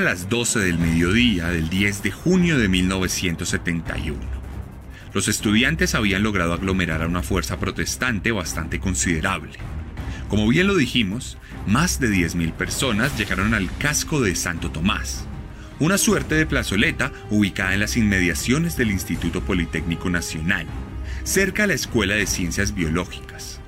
Eran 0.01 0.13
las 0.13 0.29
12 0.29 0.61
del 0.61 0.79
mediodía 0.79 1.49
del 1.49 1.69
10 1.69 2.01
de 2.01 2.09
junio 2.09 2.57
de 2.57 2.67
1971. 2.67 4.17
Los 5.13 5.27
estudiantes 5.27 5.93
habían 5.93 6.23
logrado 6.23 6.53
aglomerar 6.53 7.03
a 7.03 7.07
una 7.07 7.21
fuerza 7.21 7.59
protestante 7.59 8.31
bastante 8.31 8.79
considerable. 8.79 9.59
Como 10.27 10.47
bien 10.47 10.65
lo 10.65 10.75
dijimos, 10.75 11.37
más 11.67 11.99
de 11.99 12.09
10.000 12.09 12.51
personas 12.53 13.15
llegaron 13.15 13.53
al 13.53 13.69
casco 13.77 14.21
de 14.21 14.33
Santo 14.33 14.71
Tomás, 14.71 15.25
una 15.79 15.99
suerte 15.99 16.33
de 16.33 16.47
plazoleta 16.47 17.11
ubicada 17.29 17.75
en 17.75 17.81
las 17.81 17.95
inmediaciones 17.95 18.77
del 18.77 18.89
Instituto 18.89 19.41
Politécnico 19.41 20.09
Nacional, 20.09 20.65
cerca 21.23 21.65
a 21.65 21.67
la 21.67 21.75
Escuela 21.75 22.15
de 22.15 22.25
Ciencias 22.25 22.73
Biológicas. 22.73 23.59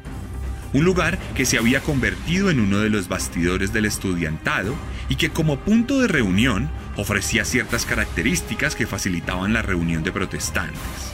un 0.74 0.84
lugar 0.84 1.20
que 1.36 1.46
se 1.46 1.60
había 1.60 1.82
convertido 1.82 2.50
en 2.50 2.60
uno 2.60 2.80
de 2.80 2.90
los 2.90 3.08
bastidores 3.08 3.72
del 3.72 3.86
estudiantado 3.86 4.74
y 5.10 5.16
que 5.16 5.30
como 5.30 5.60
punto 5.60 6.00
de 6.00 6.08
reunión 6.08 6.70
ofrecía 6.96 7.46
ciertas 7.46 7.86
características 7.86 8.76
que 8.76 8.88
facilitaban 8.88 9.54
la 9.54 9.62
reunión 9.62 10.04
de 10.04 10.12
protestantes. 10.12 11.14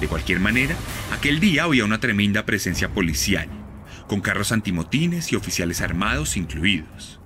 De 0.00 0.06
cualquier 0.06 0.40
manera, 0.40 0.76
aquel 1.12 1.40
día 1.40 1.64
había 1.64 1.84
una 1.84 2.00
tremenda 2.00 2.46
presencia 2.46 2.88
policial, 2.90 3.48
con 4.06 4.20
carros 4.20 4.52
antimotines 4.52 5.32
y 5.32 5.36
oficiales 5.36 5.80
armados 5.80 6.36
incluidos. 6.36 7.20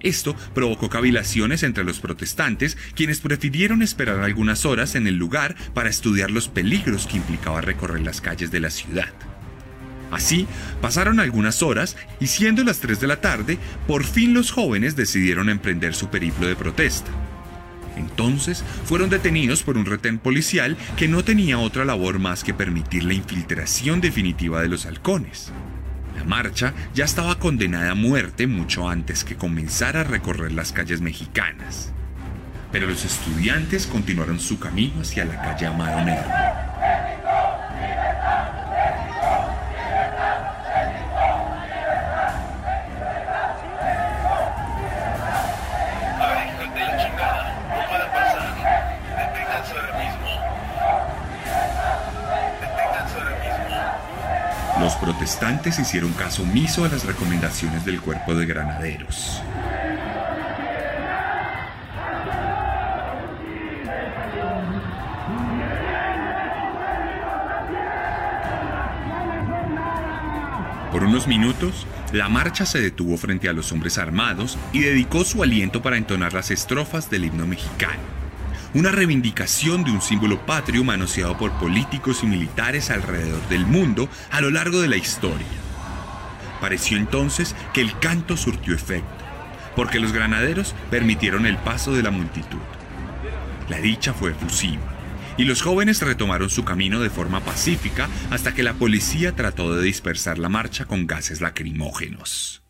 Esto 0.00 0.36
provocó 0.54 0.88
cavilaciones 0.88 1.62
entre 1.62 1.84
los 1.84 2.00
protestantes, 2.00 2.76
quienes 2.94 3.20
prefirieron 3.20 3.82
esperar 3.82 4.20
algunas 4.20 4.64
horas 4.64 4.94
en 4.94 5.06
el 5.06 5.16
lugar 5.16 5.56
para 5.74 5.88
estudiar 5.88 6.30
los 6.30 6.48
peligros 6.48 7.06
que 7.06 7.16
implicaba 7.16 7.60
recorrer 7.60 8.02
las 8.02 8.20
calles 8.20 8.50
de 8.50 8.60
la 8.60 8.70
ciudad. 8.70 9.12
Así, 10.10 10.46
pasaron 10.80 11.20
algunas 11.20 11.62
horas 11.62 11.96
y 12.20 12.28
siendo 12.28 12.62
las 12.64 12.78
3 12.78 13.00
de 13.00 13.06
la 13.06 13.20
tarde, 13.20 13.58
por 13.86 14.04
fin 14.04 14.34
los 14.34 14.50
jóvenes 14.50 14.96
decidieron 14.96 15.48
emprender 15.48 15.94
su 15.94 16.08
periplo 16.08 16.46
de 16.46 16.56
protesta. 16.56 17.10
Entonces 17.96 18.62
fueron 18.84 19.08
detenidos 19.08 19.62
por 19.62 19.76
un 19.76 19.86
retén 19.86 20.18
policial 20.18 20.76
que 20.96 21.08
no 21.08 21.24
tenía 21.24 21.58
otra 21.58 21.84
labor 21.84 22.18
más 22.18 22.44
que 22.44 22.54
permitir 22.54 23.04
la 23.04 23.14
infiltración 23.14 24.00
definitiva 24.00 24.62
de 24.62 24.68
los 24.68 24.86
halcones. 24.86 25.50
La 26.16 26.24
marcha 26.24 26.72
ya 26.94 27.04
estaba 27.04 27.38
condenada 27.38 27.92
a 27.92 27.94
muerte 27.94 28.46
mucho 28.46 28.88
antes 28.88 29.24
que 29.24 29.36
comenzara 29.36 30.02
a 30.02 30.04
recorrer 30.04 30.52
las 30.52 30.72
calles 30.72 31.00
mexicanas. 31.00 31.92
Pero 32.72 32.86
los 32.86 33.04
estudiantes 33.04 33.86
continuaron 33.86 34.40
su 34.40 34.58
camino 34.58 35.00
hacia 35.00 35.24
la 35.24 35.40
calle 35.40 35.66
Amado 35.66 36.04
Negro. 36.04 36.28
Los 54.86 54.94
protestantes 54.94 55.80
hicieron 55.80 56.12
caso 56.12 56.44
omiso 56.44 56.84
a 56.84 56.88
las 56.88 57.04
recomendaciones 57.04 57.84
del 57.84 58.00
cuerpo 58.00 58.36
de 58.36 58.46
granaderos. 58.46 59.42
Por 70.92 71.02
unos 71.02 71.26
minutos, 71.26 71.84
la 72.12 72.28
marcha 72.28 72.64
se 72.64 72.80
detuvo 72.80 73.16
frente 73.16 73.48
a 73.48 73.52
los 73.52 73.72
hombres 73.72 73.98
armados 73.98 74.56
y 74.72 74.82
dedicó 74.82 75.24
su 75.24 75.42
aliento 75.42 75.82
para 75.82 75.96
entonar 75.96 76.32
las 76.32 76.52
estrofas 76.52 77.10
del 77.10 77.24
himno 77.24 77.48
mexicano, 77.48 77.98
una 78.76 78.92
reivindicación 78.92 79.84
de 79.84 79.90
un 79.90 80.02
símbolo 80.02 80.44
patrio 80.44 80.84
manoseado 80.84 81.38
por 81.38 81.50
políticos 81.52 82.20
y 82.22 82.26
militares 82.26 82.90
alrededor 82.90 83.40
del 83.48 83.64
mundo 83.64 84.06
a 84.30 84.42
lo 84.42 84.50
largo 84.50 84.82
de 84.82 84.88
la 84.88 84.98
historia. 84.98 85.46
Pareció 86.60 86.98
entonces 86.98 87.56
que 87.72 87.80
el 87.80 87.98
canto 88.00 88.36
surtió 88.36 88.74
efecto, 88.74 89.24
porque 89.74 89.98
los 89.98 90.12
granaderos 90.12 90.74
permitieron 90.90 91.46
el 91.46 91.56
paso 91.56 91.94
de 91.94 92.02
la 92.02 92.10
multitud. 92.10 92.60
La 93.70 93.78
dicha 93.78 94.12
fue 94.12 94.32
efusiva 94.32 94.82
y 95.38 95.44
los 95.44 95.62
jóvenes 95.62 96.02
retomaron 96.02 96.50
su 96.50 96.62
camino 96.66 97.00
de 97.00 97.08
forma 97.08 97.40
pacífica 97.40 98.10
hasta 98.30 98.52
que 98.52 98.62
la 98.62 98.74
policía 98.74 99.34
trató 99.34 99.74
de 99.74 99.82
dispersar 99.82 100.36
la 100.36 100.50
marcha 100.50 100.84
con 100.84 101.06
gases 101.06 101.40
lacrimógenos. 101.40 102.65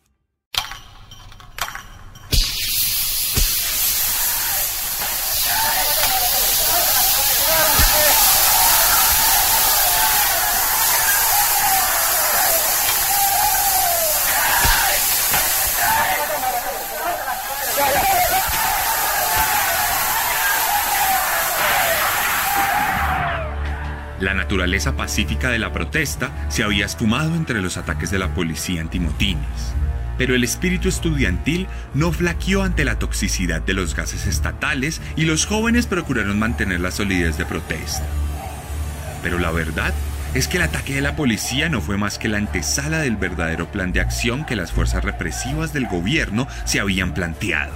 La 24.27 24.33
naturaleza 24.33 24.97
pacífica 24.97 25.51
de 25.51 25.57
la 25.57 25.71
protesta 25.71 26.31
se 26.49 26.61
había 26.61 26.85
esfumado 26.85 27.33
entre 27.33 27.61
los 27.61 27.77
ataques 27.77 28.11
de 28.11 28.19
la 28.19 28.33
policía 28.33 28.81
antimotines, 28.81 29.73
pero 30.17 30.35
el 30.35 30.43
espíritu 30.43 30.89
estudiantil 30.89 31.65
no 31.93 32.11
flaqueó 32.11 32.63
ante 32.63 32.83
la 32.83 32.99
toxicidad 32.99 33.61
de 33.61 33.73
los 33.73 33.95
gases 33.95 34.27
estatales 34.27 35.01
y 35.15 35.23
los 35.23 35.45
jóvenes 35.45 35.85
procuraron 35.85 36.37
mantener 36.37 36.81
la 36.81 36.91
solidez 36.91 37.37
de 37.37 37.45
protesta. 37.45 38.05
Pero 39.23 39.39
la 39.39 39.51
verdad 39.51 39.93
es 40.33 40.49
que 40.49 40.57
el 40.57 40.63
ataque 40.63 40.95
de 40.95 41.01
la 41.01 41.15
policía 41.15 41.69
no 41.69 41.79
fue 41.79 41.95
más 41.95 42.19
que 42.19 42.27
la 42.27 42.37
antesala 42.37 42.99
del 42.99 43.15
verdadero 43.15 43.71
plan 43.71 43.93
de 43.93 44.01
acción 44.01 44.43
que 44.43 44.57
las 44.57 44.73
fuerzas 44.73 45.05
represivas 45.05 45.71
del 45.71 45.87
gobierno 45.87 46.49
se 46.65 46.81
habían 46.81 47.13
planteado. 47.13 47.71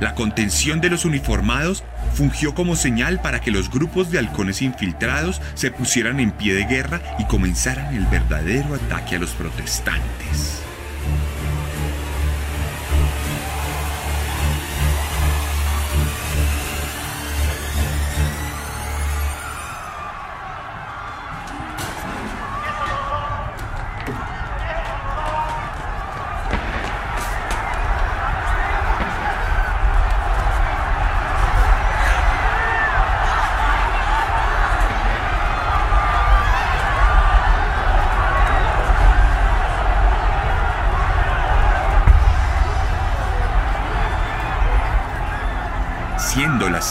La 0.00 0.14
contención 0.14 0.80
de 0.80 0.90
los 0.90 1.04
uniformados 1.04 1.82
fungió 2.14 2.54
como 2.54 2.76
señal 2.76 3.20
para 3.20 3.40
que 3.40 3.50
los 3.50 3.70
grupos 3.70 4.10
de 4.10 4.18
halcones 4.18 4.60
infiltrados 4.62 5.40
se 5.54 5.70
pusieran 5.70 6.20
en 6.20 6.32
pie 6.32 6.54
de 6.54 6.64
guerra 6.64 7.00
y 7.18 7.24
comenzaran 7.24 7.94
el 7.94 8.04
verdadero 8.06 8.74
ataque 8.74 9.16
a 9.16 9.18
los 9.18 9.30
protestantes. 9.30 10.65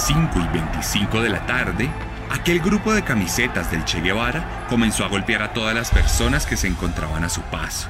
5 0.06 0.40
y 0.40 0.58
25 0.60 1.20
de 1.24 1.30
la 1.30 1.48
tarde, 1.48 1.90
aquel 2.30 2.60
grupo 2.60 2.94
de 2.94 3.04
camisetas 3.04 3.72
del 3.72 3.86
Che 3.86 4.02
Guevara 4.02 4.68
comenzó 4.70 5.04
a 5.04 5.08
golpear 5.08 5.42
a 5.42 5.52
todas 5.52 5.74
las 5.74 5.90
personas 5.90 6.46
que 6.46 6.58
se 6.58 6.68
encontraban 6.68 7.24
a 7.24 7.30
su 7.30 7.42
paso. 7.42 7.88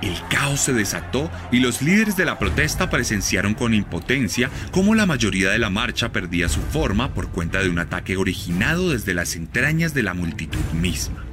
El 0.00 0.16
caos 0.28 0.60
se 0.60 0.72
desató 0.72 1.28
y 1.50 1.58
los 1.58 1.82
líderes 1.82 2.16
de 2.16 2.24
la 2.24 2.38
protesta 2.38 2.88
presenciaron 2.88 3.54
con 3.54 3.74
impotencia 3.74 4.48
cómo 4.70 4.94
la 4.94 5.06
mayoría 5.06 5.50
de 5.50 5.58
la 5.58 5.70
marcha 5.70 6.12
perdía 6.12 6.48
su 6.48 6.60
forma 6.60 7.12
por 7.14 7.30
cuenta 7.30 7.58
de 7.62 7.68
un 7.68 7.80
ataque 7.80 8.16
originado 8.16 8.90
desde 8.90 9.12
las 9.12 9.34
entrañas 9.34 9.94
de 9.94 10.04
la 10.04 10.14
multitud 10.14 10.64
misma. 10.72 11.27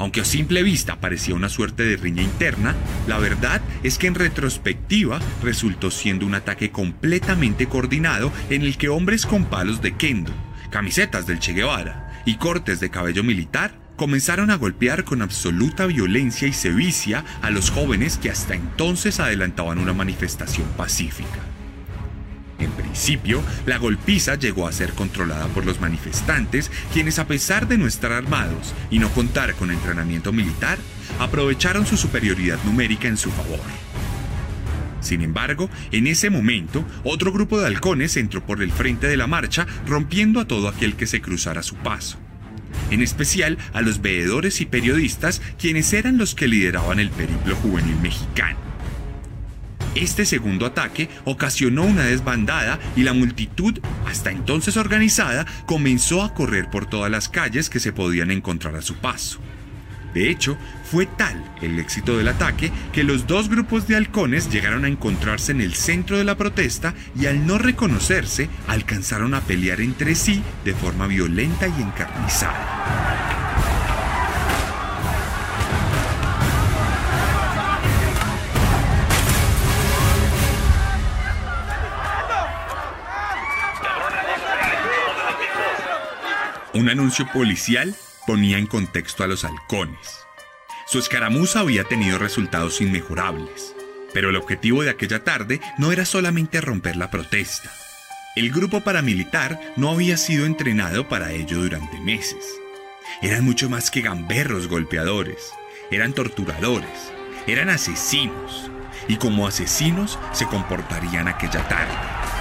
Aunque 0.00 0.22
a 0.22 0.24
simple 0.24 0.62
vista 0.62 0.98
parecía 0.98 1.34
una 1.34 1.50
suerte 1.50 1.82
de 1.84 1.98
riña 1.98 2.22
interna, 2.22 2.74
la 3.06 3.18
verdad 3.18 3.60
es 3.82 3.98
que 3.98 4.06
en 4.06 4.14
retrospectiva 4.14 5.20
resultó 5.42 5.90
siendo 5.90 6.24
un 6.24 6.34
ataque 6.34 6.70
completamente 6.70 7.66
coordinado 7.66 8.32
en 8.48 8.62
el 8.62 8.78
que 8.78 8.88
hombres 8.88 9.26
con 9.26 9.44
palos 9.44 9.82
de 9.82 9.98
kendo, 9.98 10.32
camisetas 10.70 11.26
del 11.26 11.38
Che 11.38 11.52
Guevara 11.52 12.22
y 12.24 12.36
cortes 12.36 12.80
de 12.80 12.88
cabello 12.88 13.22
militar 13.22 13.78
comenzaron 13.96 14.50
a 14.50 14.56
golpear 14.56 15.04
con 15.04 15.20
absoluta 15.20 15.84
violencia 15.84 16.48
y 16.48 16.54
sevicia 16.54 17.22
a 17.42 17.50
los 17.50 17.70
jóvenes 17.70 18.16
que 18.16 18.30
hasta 18.30 18.54
entonces 18.54 19.20
adelantaban 19.20 19.78
una 19.78 19.92
manifestación 19.92 20.66
pacífica. 20.78 21.49
En 22.90 22.94
principio, 22.94 23.40
la 23.66 23.78
golpiza 23.78 24.34
llegó 24.34 24.66
a 24.66 24.72
ser 24.72 24.94
controlada 24.94 25.46
por 25.46 25.64
los 25.64 25.80
manifestantes, 25.80 26.72
quienes 26.92 27.20
a 27.20 27.28
pesar 27.28 27.68
de 27.68 27.78
no 27.78 27.86
estar 27.86 28.10
armados 28.10 28.74
y 28.90 28.98
no 28.98 29.08
contar 29.10 29.54
con 29.54 29.70
entrenamiento 29.70 30.32
militar, 30.32 30.76
aprovecharon 31.20 31.86
su 31.86 31.96
superioridad 31.96 32.58
numérica 32.64 33.06
en 33.06 33.16
su 33.16 33.30
favor. 33.30 33.60
Sin 35.00 35.22
embargo, 35.22 35.70
en 35.92 36.08
ese 36.08 36.30
momento, 36.30 36.84
otro 37.04 37.32
grupo 37.32 37.60
de 37.60 37.68
halcones 37.68 38.16
entró 38.16 38.44
por 38.44 38.60
el 38.60 38.72
frente 38.72 39.06
de 39.06 39.16
la 39.16 39.28
marcha, 39.28 39.68
rompiendo 39.86 40.40
a 40.40 40.48
todo 40.48 40.66
aquel 40.66 40.96
que 40.96 41.06
se 41.06 41.20
cruzara 41.20 41.62
su 41.62 41.76
paso. 41.76 42.18
En 42.90 43.02
especial 43.02 43.56
a 43.72 43.82
los 43.82 44.02
veedores 44.02 44.60
y 44.60 44.66
periodistas, 44.66 45.40
quienes 45.60 45.92
eran 45.92 46.18
los 46.18 46.34
que 46.34 46.48
lideraban 46.48 46.98
el 46.98 47.10
periplo 47.10 47.54
juvenil 47.54 47.96
mexicano. 48.02 48.69
Este 49.94 50.24
segundo 50.24 50.66
ataque 50.66 51.08
ocasionó 51.24 51.82
una 51.82 52.04
desbandada 52.04 52.78
y 52.94 53.02
la 53.02 53.12
multitud, 53.12 53.78
hasta 54.06 54.30
entonces 54.30 54.76
organizada, 54.76 55.46
comenzó 55.66 56.22
a 56.22 56.32
correr 56.32 56.70
por 56.70 56.86
todas 56.86 57.10
las 57.10 57.28
calles 57.28 57.68
que 57.68 57.80
se 57.80 57.92
podían 57.92 58.30
encontrar 58.30 58.76
a 58.76 58.82
su 58.82 58.96
paso. 58.96 59.40
De 60.14 60.28
hecho, 60.28 60.56
fue 60.90 61.06
tal 61.06 61.44
el 61.62 61.78
éxito 61.78 62.16
del 62.16 62.28
ataque 62.28 62.72
que 62.92 63.04
los 63.04 63.26
dos 63.26 63.48
grupos 63.48 63.86
de 63.86 63.96
halcones 63.96 64.50
llegaron 64.50 64.84
a 64.84 64.88
encontrarse 64.88 65.52
en 65.52 65.60
el 65.60 65.74
centro 65.74 66.18
de 66.18 66.24
la 66.24 66.36
protesta 66.36 66.94
y 67.18 67.26
al 67.26 67.46
no 67.46 67.58
reconocerse 67.58 68.48
alcanzaron 68.66 69.34
a 69.34 69.40
pelear 69.40 69.80
entre 69.80 70.14
sí 70.14 70.42
de 70.64 70.74
forma 70.74 71.06
violenta 71.06 71.68
y 71.68 71.82
encarnizada. 71.82 73.49
Un 86.80 86.88
anuncio 86.88 87.30
policial 87.30 87.94
ponía 88.26 88.56
en 88.56 88.66
contexto 88.66 89.22
a 89.22 89.26
los 89.26 89.44
halcones. 89.44 90.24
Su 90.86 90.98
escaramuza 90.98 91.60
había 91.60 91.84
tenido 91.84 92.18
resultados 92.18 92.80
inmejorables, 92.80 93.74
pero 94.14 94.30
el 94.30 94.36
objetivo 94.36 94.82
de 94.82 94.88
aquella 94.88 95.22
tarde 95.22 95.60
no 95.76 95.92
era 95.92 96.06
solamente 96.06 96.58
romper 96.62 96.96
la 96.96 97.10
protesta. 97.10 97.70
El 98.34 98.50
grupo 98.50 98.80
paramilitar 98.80 99.60
no 99.76 99.90
había 99.90 100.16
sido 100.16 100.46
entrenado 100.46 101.06
para 101.06 101.32
ello 101.32 101.58
durante 101.58 102.00
meses. 102.00 102.46
Eran 103.20 103.44
mucho 103.44 103.68
más 103.68 103.90
que 103.90 104.00
gamberros 104.00 104.66
golpeadores, 104.66 105.52
eran 105.90 106.14
torturadores, 106.14 107.12
eran 107.46 107.68
asesinos, 107.68 108.70
y 109.06 109.16
como 109.16 109.46
asesinos 109.46 110.18
se 110.32 110.46
comportarían 110.46 111.28
aquella 111.28 111.68
tarde. 111.68 112.39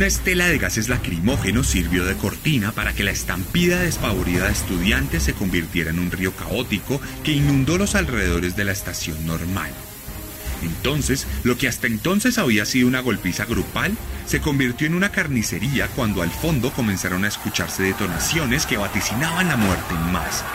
Una 0.00 0.06
estela 0.06 0.46
de 0.46 0.56
gases 0.56 0.88
lacrimógenos 0.88 1.66
sirvió 1.66 2.06
de 2.06 2.16
cortina 2.16 2.72
para 2.72 2.94
que 2.94 3.04
la 3.04 3.10
estampida 3.10 3.80
despavorida 3.80 4.46
de 4.46 4.52
estudiantes 4.52 5.24
se 5.24 5.34
convirtiera 5.34 5.90
en 5.90 5.98
un 5.98 6.10
río 6.10 6.32
caótico 6.34 7.02
que 7.22 7.32
inundó 7.32 7.76
los 7.76 7.94
alrededores 7.94 8.56
de 8.56 8.64
la 8.64 8.72
estación 8.72 9.26
normal. 9.26 9.70
Entonces, 10.62 11.26
lo 11.44 11.58
que 11.58 11.68
hasta 11.68 11.86
entonces 11.86 12.38
había 12.38 12.64
sido 12.64 12.88
una 12.88 13.00
golpiza 13.00 13.44
grupal 13.44 13.94
se 14.24 14.40
convirtió 14.40 14.86
en 14.86 14.94
una 14.94 15.12
carnicería 15.12 15.86
cuando 15.88 16.22
al 16.22 16.30
fondo 16.30 16.72
comenzaron 16.72 17.26
a 17.26 17.28
escucharse 17.28 17.82
detonaciones 17.82 18.64
que 18.64 18.78
vaticinaban 18.78 19.48
la 19.48 19.58
muerte 19.58 19.92
en 19.92 20.12
masa. 20.12 20.46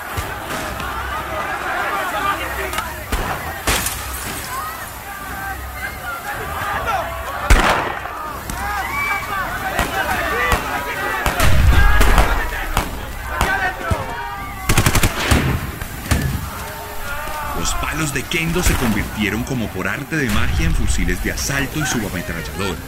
Los 17.97 18.04
de 18.15 18.23
Kendo 18.23 18.63
se 18.63 18.73
convirtieron 18.75 19.43
como 19.43 19.67
por 19.67 19.89
arte 19.89 20.15
de 20.15 20.29
magia 20.29 20.65
en 20.65 20.73
fusiles 20.73 21.21
de 21.25 21.33
asalto 21.33 21.79
y 21.79 21.85
subametralladoras. 21.85 22.79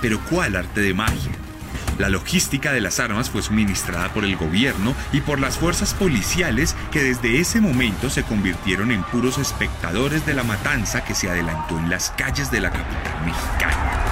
Pero 0.00 0.20
¿cuál 0.30 0.54
arte 0.54 0.80
de 0.80 0.94
magia? 0.94 1.32
La 1.98 2.08
logística 2.08 2.72
de 2.72 2.80
las 2.80 3.00
armas 3.00 3.30
fue 3.30 3.42
suministrada 3.42 4.10
por 4.14 4.24
el 4.24 4.36
gobierno 4.36 4.94
y 5.12 5.22
por 5.22 5.40
las 5.40 5.58
fuerzas 5.58 5.92
policiales 5.92 6.76
que 6.92 7.02
desde 7.02 7.40
ese 7.40 7.60
momento 7.60 8.10
se 8.10 8.22
convirtieron 8.22 8.92
en 8.92 9.02
puros 9.02 9.38
espectadores 9.38 10.24
de 10.24 10.34
la 10.34 10.44
matanza 10.44 11.02
que 11.02 11.16
se 11.16 11.28
adelantó 11.28 11.76
en 11.76 11.90
las 11.90 12.10
calles 12.12 12.52
de 12.52 12.60
la 12.60 12.70
capital 12.70 13.26
mexicana. 13.26 14.09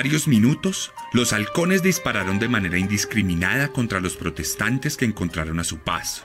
Varios 0.00 0.26
minutos, 0.26 0.94
los 1.12 1.34
halcones 1.34 1.82
dispararon 1.82 2.38
de 2.38 2.48
manera 2.48 2.78
indiscriminada 2.78 3.68
contra 3.68 4.00
los 4.00 4.16
protestantes 4.16 4.96
que 4.96 5.04
encontraron 5.04 5.60
a 5.60 5.64
su 5.64 5.80
paso. 5.80 6.24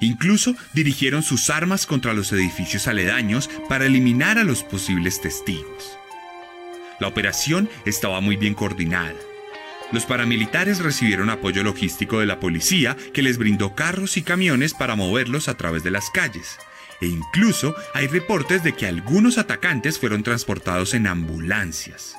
Incluso 0.00 0.54
dirigieron 0.74 1.24
sus 1.24 1.50
armas 1.50 1.86
contra 1.86 2.12
los 2.12 2.30
edificios 2.30 2.86
aledaños 2.86 3.50
para 3.68 3.86
eliminar 3.86 4.38
a 4.38 4.44
los 4.44 4.62
posibles 4.62 5.20
testigos. 5.20 5.98
La 7.00 7.08
operación 7.08 7.68
estaba 7.84 8.20
muy 8.20 8.36
bien 8.36 8.54
coordinada. 8.54 9.18
Los 9.90 10.06
paramilitares 10.06 10.78
recibieron 10.78 11.30
apoyo 11.30 11.64
logístico 11.64 12.20
de 12.20 12.26
la 12.26 12.38
policía 12.38 12.96
que 13.12 13.22
les 13.22 13.38
brindó 13.38 13.74
carros 13.74 14.16
y 14.16 14.22
camiones 14.22 14.72
para 14.72 14.94
moverlos 14.94 15.48
a 15.48 15.56
través 15.56 15.82
de 15.82 15.90
las 15.90 16.10
calles. 16.10 16.58
E 17.00 17.06
incluso 17.06 17.74
hay 17.92 18.06
reportes 18.06 18.62
de 18.62 18.72
que 18.74 18.86
algunos 18.86 19.36
atacantes 19.36 19.98
fueron 19.98 20.22
transportados 20.22 20.94
en 20.94 21.08
ambulancias 21.08 22.14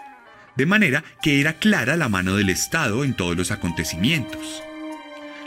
de 0.60 0.66
manera 0.66 1.06
que 1.22 1.40
era 1.40 1.54
clara 1.54 1.96
la 1.96 2.10
mano 2.10 2.36
del 2.36 2.50
Estado 2.50 3.06
en 3.06 3.14
todos 3.14 3.38
los 3.38 3.50
acontecimientos. 3.50 4.62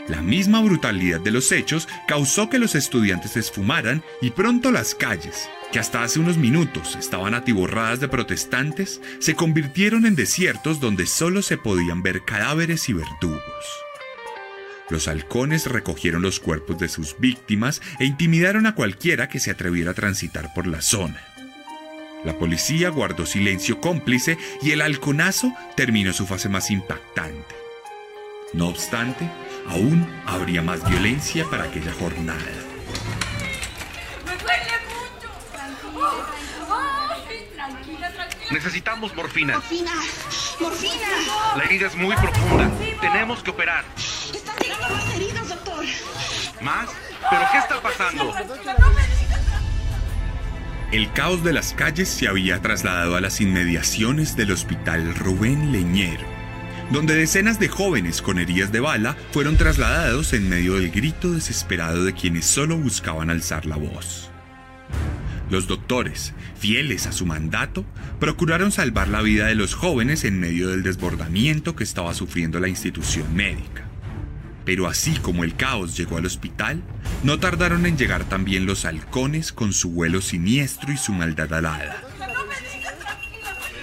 La 0.07 0.23
misma 0.23 0.59
brutalidad 0.59 1.19
de 1.19 1.29
los 1.29 1.51
hechos 1.51 1.87
causó 2.07 2.49
que 2.49 2.57
los 2.57 2.73
estudiantes 2.73 3.33
se 3.33 3.41
esfumaran 3.41 4.03
y 4.23 4.31
pronto 4.31 4.71
las 4.71 4.95
calles, 4.95 5.47
que 5.71 5.77
hasta 5.77 6.01
hace 6.01 6.19
unos 6.19 6.37
minutos 6.37 6.97
estaban 6.99 7.35
atiborradas 7.35 7.99
de 7.99 8.07
protestantes, 8.07 9.01
se 9.19 9.35
convirtieron 9.35 10.07
en 10.07 10.15
desiertos 10.15 10.79
donde 10.79 11.05
solo 11.05 11.43
se 11.43 11.57
podían 11.57 12.01
ver 12.01 12.25
cadáveres 12.25 12.89
y 12.89 12.93
verdugos. 12.93 13.43
Los 14.89 15.07
halcones 15.07 15.67
recogieron 15.67 16.23
los 16.23 16.39
cuerpos 16.39 16.79
de 16.79 16.89
sus 16.89 17.19
víctimas 17.19 17.83
e 17.99 18.05
intimidaron 18.05 18.65
a 18.65 18.73
cualquiera 18.73 19.29
que 19.29 19.39
se 19.39 19.51
atreviera 19.51 19.91
a 19.91 19.93
transitar 19.93 20.55
por 20.55 20.65
la 20.65 20.81
zona. 20.81 21.32
La 22.23 22.33
policía 22.37 22.89
guardó 22.89 23.25
silencio 23.25 23.81
cómplice 23.81 24.37
y 24.61 24.71
el 24.71 24.81
halconazo 24.81 25.53
terminó 25.75 26.13
su 26.13 26.25
fase 26.25 26.47
más 26.47 26.71
impactante. 26.71 27.55
No 28.53 28.67
obstante, 28.67 29.29
aún 29.67 30.07
habría 30.25 30.61
más 30.61 30.87
violencia 30.87 31.45
para 31.49 31.65
aquella 31.65 31.91
jornada. 31.93 32.39
¡Me 34.25 34.37
duele 34.37 34.73
mucho! 34.87 35.29
Ay, 36.71 37.49
tranquila, 37.55 38.11
tranquila. 38.13 38.51
Necesitamos 38.51 39.15
morfina. 39.15 39.55
Morfina, 39.55 39.91
morfina. 40.59 41.07
La 41.57 41.63
herida 41.63 41.87
es 41.87 41.95
muy 41.95 42.15
profunda. 42.15 42.71
Tenemos 43.01 43.43
que 43.43 43.51
operar. 43.51 43.83
Están 43.97 44.55
llegando 44.57 44.89
más 44.89 45.15
heridos, 45.15 45.49
doctor. 45.49 45.85
¿Más? 46.61 46.89
¿Pero 47.29 47.41
qué 47.51 47.57
está 47.57 47.81
pasando? 47.81 48.33
El 50.93 51.11
caos 51.11 51.43
de 51.43 51.53
las 51.53 51.73
calles 51.73 52.07
se 52.07 52.27
había 52.27 52.61
trasladado 52.61 53.15
a 53.15 53.19
las 53.19 53.41
inmediaciones 53.41 54.37
del 54.37 54.51
hospital 54.51 55.15
Rubén 55.15 55.71
Leñero, 55.71 56.27
donde 56.91 57.15
decenas 57.15 57.59
de 57.59 57.67
jóvenes 57.67 58.21
con 58.21 58.37
heridas 58.37 58.71
de 58.71 58.79
bala 58.79 59.17
fueron 59.31 59.57
trasladados 59.57 60.33
en 60.33 60.47
medio 60.47 60.75
del 60.75 60.91
grito 60.91 61.31
desesperado 61.31 62.05
de 62.05 62.13
quienes 62.13 62.45
solo 62.45 62.77
buscaban 62.77 63.31
alzar 63.31 63.65
la 63.65 63.75
voz. 63.75 64.29
Los 65.49 65.65
doctores, 65.65 66.35
fieles 66.59 67.07
a 67.07 67.11
su 67.11 67.25
mandato, 67.25 67.85
procuraron 68.19 68.71
salvar 68.71 69.07
la 69.07 69.23
vida 69.23 69.47
de 69.47 69.55
los 69.55 69.73
jóvenes 69.73 70.23
en 70.25 70.39
medio 70.39 70.69
del 70.69 70.83
desbordamiento 70.83 71.75
que 71.75 71.83
estaba 71.83 72.13
sufriendo 72.13 72.59
la 72.59 72.67
institución 72.67 73.33
médica. 73.33 73.83
Pero 74.63 74.85
así 74.85 75.15
como 75.23 75.43
el 75.43 75.55
caos 75.55 75.97
llegó 75.97 76.17
al 76.17 76.27
hospital, 76.27 76.83
no 77.23 77.39
tardaron 77.39 77.85
en 77.85 77.97
llegar 77.97 78.25
también 78.25 78.65
los 78.65 78.83
halcones 78.83 79.53
con 79.53 79.71
su 79.71 79.91
vuelo 79.91 80.21
siniestro 80.21 80.91
y 80.91 80.97
su 80.97 81.13
maldad 81.13 81.53
alada. 81.53 82.03
No 82.19 82.45
me 82.45 82.55
digas. 82.59 82.93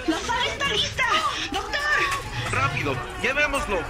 La 0.06 0.18
sala 0.18 0.46
está 0.46 0.68
lista. 0.68 1.04
Doctor. 1.50 1.80
Rápido, 2.52 2.94
llevémoslo. 3.22 3.80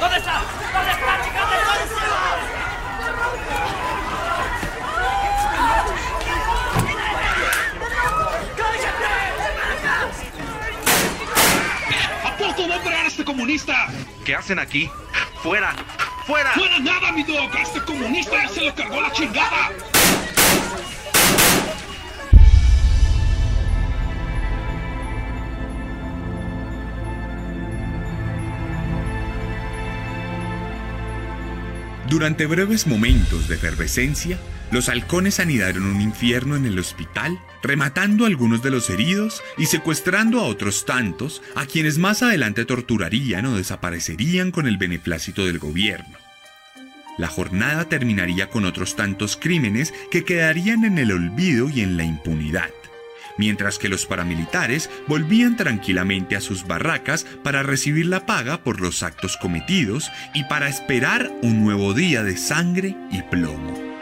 ¿Dónde 0.00 0.16
está? 0.16 0.42
¿Dónde 0.72 0.90
está, 0.90 1.24
chica? 1.24 1.40
¿Dónde 1.40 1.84
está? 1.84 2.04
¿A 12.24 12.36
poco 12.38 12.68
va 12.68 12.74
a 12.74 12.78
operar 12.78 13.06
este 13.06 13.24
comunista? 13.24 13.88
¿Qué 14.24 14.34
hacen 14.34 14.58
aquí? 14.58 14.90
¡Fuera! 15.42 15.74
¡Fuera! 16.26 16.52
¡Fuera 16.54 16.78
nada, 16.78 17.12
mi 17.12 17.22
doc! 17.22 17.54
¡A 17.54 17.62
este 17.62 17.80
comunista 17.84 18.42
ya 18.42 18.48
se 18.48 18.64
lo 18.64 18.74
cargó 18.74 19.00
la 19.00 19.12
chingada! 19.12 19.70
Durante 32.14 32.46
breves 32.46 32.86
momentos 32.86 33.48
de 33.48 33.56
efervescencia, 33.56 34.38
los 34.70 34.88
halcones 34.88 35.40
anidaron 35.40 35.82
un 35.82 36.00
infierno 36.00 36.54
en 36.54 36.64
el 36.64 36.78
hospital, 36.78 37.40
rematando 37.60 38.22
a 38.22 38.28
algunos 38.28 38.62
de 38.62 38.70
los 38.70 38.88
heridos 38.88 39.42
y 39.58 39.66
secuestrando 39.66 40.38
a 40.38 40.44
otros 40.44 40.84
tantos, 40.86 41.42
a 41.56 41.66
quienes 41.66 41.98
más 41.98 42.22
adelante 42.22 42.64
torturarían 42.66 43.46
o 43.46 43.56
desaparecerían 43.56 44.52
con 44.52 44.68
el 44.68 44.76
beneplácito 44.76 45.44
del 45.44 45.58
gobierno. 45.58 46.16
La 47.18 47.26
jornada 47.26 47.88
terminaría 47.88 48.48
con 48.48 48.64
otros 48.64 48.94
tantos 48.94 49.36
crímenes 49.36 49.92
que 50.12 50.22
quedarían 50.24 50.84
en 50.84 50.98
el 50.98 51.10
olvido 51.10 51.68
y 51.68 51.80
en 51.80 51.96
la 51.96 52.04
impunidad, 52.04 52.70
mientras 53.36 53.78
que 53.78 53.88
los 53.88 54.06
paramilitares 54.06 54.90
volvían 55.06 55.56
tranquilamente 55.56 56.36
a 56.36 56.40
sus 56.40 56.66
barracas 56.66 57.26
para 57.42 57.62
recibir 57.62 58.06
la 58.06 58.26
paga 58.26 58.62
por 58.62 58.80
los 58.80 59.02
actos 59.02 59.36
cometidos 59.36 60.10
y 60.34 60.44
para 60.44 60.68
esperar 60.68 61.30
un 61.42 61.64
nuevo 61.64 61.94
día 61.94 62.22
de 62.22 62.36
sangre 62.36 62.96
y 63.10 63.22
plomo. 63.22 63.94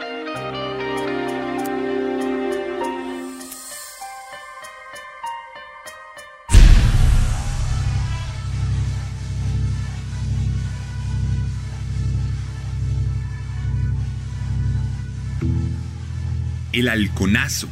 El 16.73 16.89
halconazo, 16.89 17.69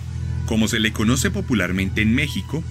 como 0.51 0.67
se 0.67 0.81
le 0.81 0.91
conoce 0.91 1.31
popularmente 1.31 2.01
en 2.01 2.13
México, 2.13 2.61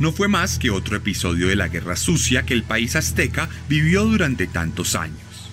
no 0.00 0.10
fue 0.10 0.26
más 0.26 0.58
que 0.58 0.70
otro 0.70 0.96
episodio 0.96 1.46
de 1.46 1.54
la 1.54 1.68
guerra 1.68 1.94
sucia 1.94 2.42
que 2.42 2.52
el 2.52 2.64
país 2.64 2.96
azteca 2.96 3.48
vivió 3.68 4.04
durante 4.06 4.48
tantos 4.48 4.96
años. 4.96 5.52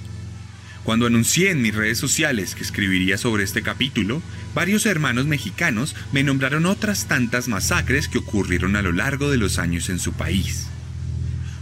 Cuando 0.83 1.05
anuncié 1.05 1.51
en 1.51 1.61
mis 1.61 1.75
redes 1.75 1.99
sociales 1.99 2.55
que 2.55 2.63
escribiría 2.63 3.19
sobre 3.19 3.43
este 3.43 3.61
capítulo, 3.61 4.23
varios 4.55 4.87
hermanos 4.87 5.27
mexicanos 5.27 5.95
me 6.11 6.23
nombraron 6.23 6.65
otras 6.65 7.07
tantas 7.07 7.47
masacres 7.47 8.07
que 8.07 8.17
ocurrieron 8.17 8.75
a 8.75 8.81
lo 8.81 8.91
largo 8.91 9.29
de 9.29 9.37
los 9.37 9.59
años 9.59 9.89
en 9.89 9.99
su 9.99 10.11
país 10.13 10.65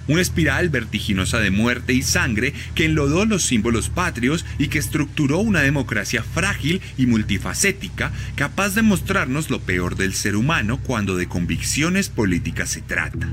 una 0.07 0.21
espiral 0.21 0.69
vertiginosa 0.69 1.39
de 1.39 1.51
muerte 1.51 1.93
y 1.93 2.01
sangre 2.01 2.53
que 2.75 2.85
enlodó 2.85 3.25
los 3.25 3.43
símbolos 3.43 3.89
patrios 3.89 4.45
y 4.57 4.67
que 4.67 4.79
estructuró 4.79 5.39
una 5.39 5.61
democracia 5.61 6.23
frágil 6.23 6.81
y 6.97 7.05
multifacética 7.05 8.11
capaz 8.35 8.75
de 8.75 8.81
mostrarnos 8.81 9.49
lo 9.49 9.61
peor 9.61 9.95
del 9.95 10.13
ser 10.13 10.35
humano 10.35 10.79
cuando 10.79 11.15
de 11.15 11.27
convicciones 11.27 12.09
políticas 12.09 12.69
se 12.69 12.81
trata. 12.81 13.29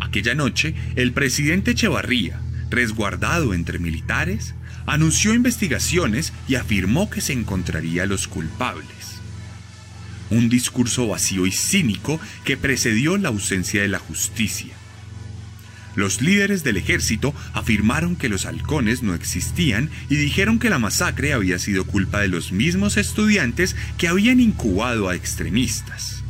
Aquella 0.00 0.34
noche, 0.34 0.74
el 0.96 1.12
presidente 1.12 1.72
Echevarría, 1.72 2.40
resguardado 2.70 3.54
entre 3.54 3.78
militares, 3.78 4.54
anunció 4.86 5.34
investigaciones 5.34 6.32
y 6.46 6.54
afirmó 6.54 7.10
que 7.10 7.20
se 7.20 7.32
encontraría 7.32 8.04
a 8.04 8.06
los 8.06 8.28
culpables. 8.28 8.88
Un 10.30 10.48
discurso 10.48 11.08
vacío 11.08 11.46
y 11.46 11.52
cínico 11.52 12.20
que 12.44 12.56
precedió 12.56 13.16
la 13.16 13.28
ausencia 13.28 13.82
de 13.82 13.88
la 13.88 13.98
justicia 13.98 14.77
los 15.98 16.22
líderes 16.22 16.62
del 16.62 16.76
ejército 16.76 17.34
afirmaron 17.52 18.14
que 18.14 18.28
los 18.28 18.46
halcones 18.46 19.02
no 19.02 19.14
existían 19.14 19.90
y 20.08 20.14
dijeron 20.14 20.58
que 20.58 20.70
la 20.70 20.78
masacre 20.78 21.32
había 21.32 21.58
sido 21.58 21.84
culpa 21.84 22.20
de 22.20 22.28
los 22.28 22.52
mismos 22.52 22.96
estudiantes 22.96 23.74
que 23.98 24.06
habían 24.06 24.38
incubado 24.38 25.08
a 25.08 25.16
extremistas. 25.16 26.22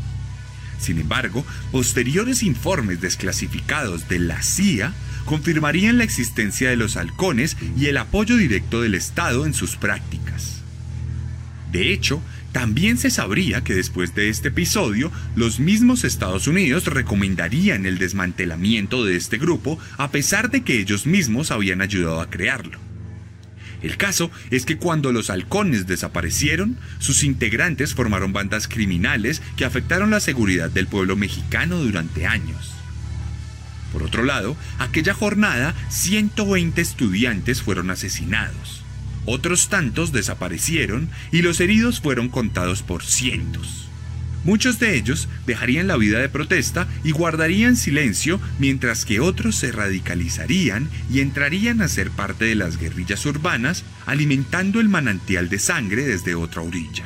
Sin 0.81 0.99
embargo, 0.99 1.45
posteriores 1.71 2.43
informes 2.43 3.01
desclasificados 3.01 4.09
de 4.09 4.21
la 4.21 4.43
CIA 4.43 4.95
confirmarían 5.27 5.99
la 5.99 6.05
existencia 6.05 6.71
de 6.71 6.77
los 6.77 6.97
halcones 6.97 7.59
y 7.77 7.87
el 7.87 7.99
apoyo 7.99 8.37
directo 8.37 8.81
del 8.81 8.95
Estado 8.95 9.45
en 9.45 9.53
sus 9.53 9.77
prácticas. 9.77 10.63
De 11.71 11.93
hecho, 11.93 12.23
también 12.53 12.97
se 12.97 13.11
sabría 13.11 13.63
que 13.63 13.75
después 13.75 14.15
de 14.15 14.31
este 14.31 14.49
episodio, 14.49 15.13
los 15.37 15.61
mismos 15.61 16.05
Estados 16.05 16.47
Unidos 16.47 16.87
recomendarían 16.87 17.87
el 17.87 17.99
desmantelamiento 17.99 19.05
de 19.05 19.17
este 19.17 19.39
grupo 19.39 19.79
a 19.97 20.11
pesar 20.11 20.51
de 20.51 20.63
que 20.63 20.79
ellos 20.79 21.07
mismos 21.07 21.51
habían 21.51 21.83
ayudado 21.83 22.21
a 22.21 22.31
crearlo. 22.31 22.79
El 23.83 23.97
caso 23.97 24.31
es 24.51 24.65
que 24.65 24.77
cuando 24.77 25.13
los 25.13 25.31
halcones 25.31 25.87
desaparecieron, 25.87 26.77
sus 26.99 27.23
integrantes 27.23 27.95
formaron 27.95 28.33
bandas 28.33 28.67
criminales 28.67 29.41
que 29.57 29.65
afectaron 29.65 30.11
la 30.11 30.21
seguridad 30.21 30.71
del 30.71 30.89
pueblo 30.89 31.15
mexicano 31.15 31.79
durante 31.79 32.27
años. 32.27 32.73
Por 33.93 34.03
otro 34.03 34.25
lado, 34.25 34.57
aquella 34.79 35.15
jornada 35.15 35.75
120 35.91 36.81
estudiantes 36.81 37.63
fueron 37.63 37.91
asesinados. 37.91 38.83
Otros 39.31 39.69
tantos 39.69 40.11
desaparecieron 40.11 41.11
y 41.31 41.43
los 41.43 41.61
heridos 41.61 42.01
fueron 42.01 42.31
contados 42.31 42.83
por 42.83 43.05
cientos. 43.05 43.87
Muchos 44.43 44.79
de 44.79 44.97
ellos 44.97 45.29
dejarían 45.47 45.87
la 45.87 45.99
vida 45.99 46.19
de 46.19 46.31
protesta 46.31 46.89
y 47.05 47.11
guardarían 47.11 47.77
silencio 47.77 48.41
mientras 48.59 49.05
que 49.05 49.21
otros 49.21 49.55
se 49.57 49.71
radicalizarían 49.71 50.89
y 51.13 51.21
entrarían 51.21 51.83
a 51.83 51.89
ser 51.89 52.11
parte 52.11 52.47
de 52.47 52.55
las 52.55 52.79
guerrillas 52.79 53.27
urbanas 53.27 53.85
alimentando 54.07 54.81
el 54.81 54.89
manantial 54.89 55.51
de 55.51 55.59
sangre 55.59 56.05
desde 56.07 56.35
otra 56.35 56.63
orilla. 56.63 57.05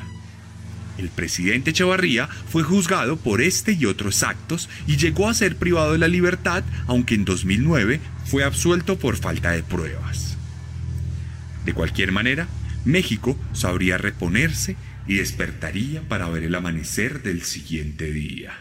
El 0.98 1.08
presidente 1.08 1.70
Echevarría 1.70 2.28
fue 2.28 2.62
juzgado 2.62 3.16
por 3.16 3.42
este 3.42 3.72
y 3.72 3.86
otros 3.86 4.22
actos 4.22 4.68
y 4.86 4.96
llegó 4.96 5.28
a 5.28 5.34
ser 5.34 5.56
privado 5.56 5.90
de 5.90 5.98
la 5.98 6.06
libertad, 6.06 6.62
aunque 6.86 7.16
en 7.16 7.24
2009 7.24 8.00
fue 8.26 8.44
absuelto 8.44 8.96
por 8.96 9.16
falta 9.16 9.50
de 9.50 9.64
pruebas. 9.64 10.31
De 11.64 11.74
cualquier 11.74 12.12
manera, 12.12 12.48
México 12.84 13.38
sabría 13.52 13.98
reponerse 13.98 14.76
y 15.06 15.14
despertaría 15.14 16.02
para 16.08 16.28
ver 16.28 16.44
el 16.44 16.54
amanecer 16.54 17.22
del 17.22 17.42
siguiente 17.42 18.10
día. 18.12 18.52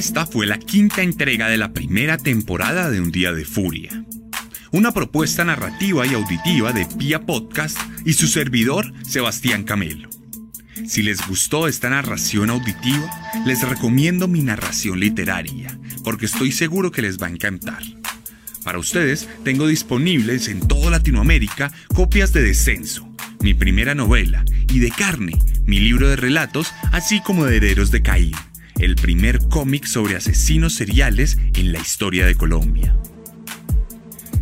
Esta 0.00 0.24
fue 0.24 0.46
la 0.46 0.58
quinta 0.58 1.02
entrega 1.02 1.50
de 1.50 1.58
la 1.58 1.74
primera 1.74 2.16
temporada 2.16 2.88
de 2.88 3.02
Un 3.02 3.12
Día 3.12 3.32
de 3.32 3.44
Furia. 3.44 4.02
Una 4.72 4.92
propuesta 4.92 5.44
narrativa 5.44 6.06
y 6.06 6.14
auditiva 6.14 6.72
de 6.72 6.86
Pia 6.86 7.26
Podcast 7.26 7.76
y 8.06 8.14
su 8.14 8.26
servidor, 8.26 8.94
Sebastián 9.06 9.62
Camelo. 9.62 10.08
Si 10.86 11.02
les 11.02 11.28
gustó 11.28 11.68
esta 11.68 11.90
narración 11.90 12.48
auditiva, 12.48 13.10
les 13.44 13.60
recomiendo 13.68 14.26
mi 14.26 14.40
narración 14.40 15.00
literaria, 15.00 15.78
porque 16.02 16.24
estoy 16.24 16.50
seguro 16.50 16.90
que 16.90 17.02
les 17.02 17.20
va 17.20 17.26
a 17.26 17.32
encantar. 17.32 17.82
Para 18.64 18.78
ustedes, 18.78 19.28
tengo 19.44 19.66
disponibles 19.66 20.48
en 20.48 20.66
toda 20.66 20.90
Latinoamérica 20.90 21.70
copias 21.94 22.32
de 22.32 22.42
Descenso, 22.42 23.06
mi 23.42 23.52
primera 23.52 23.94
novela, 23.94 24.46
y 24.72 24.78
de 24.78 24.92
Carne, 24.92 25.38
mi 25.66 25.78
libro 25.78 26.08
de 26.08 26.16
relatos, 26.16 26.72
así 26.90 27.20
como 27.20 27.44
de 27.44 27.58
Herederos 27.58 27.90
de 27.90 28.00
Caín 28.00 28.32
el 28.80 28.96
primer 28.96 29.38
cómic 29.48 29.84
sobre 29.84 30.16
asesinos 30.16 30.74
seriales 30.74 31.38
en 31.54 31.72
la 31.72 31.78
historia 31.78 32.26
de 32.26 32.34
Colombia. 32.34 32.96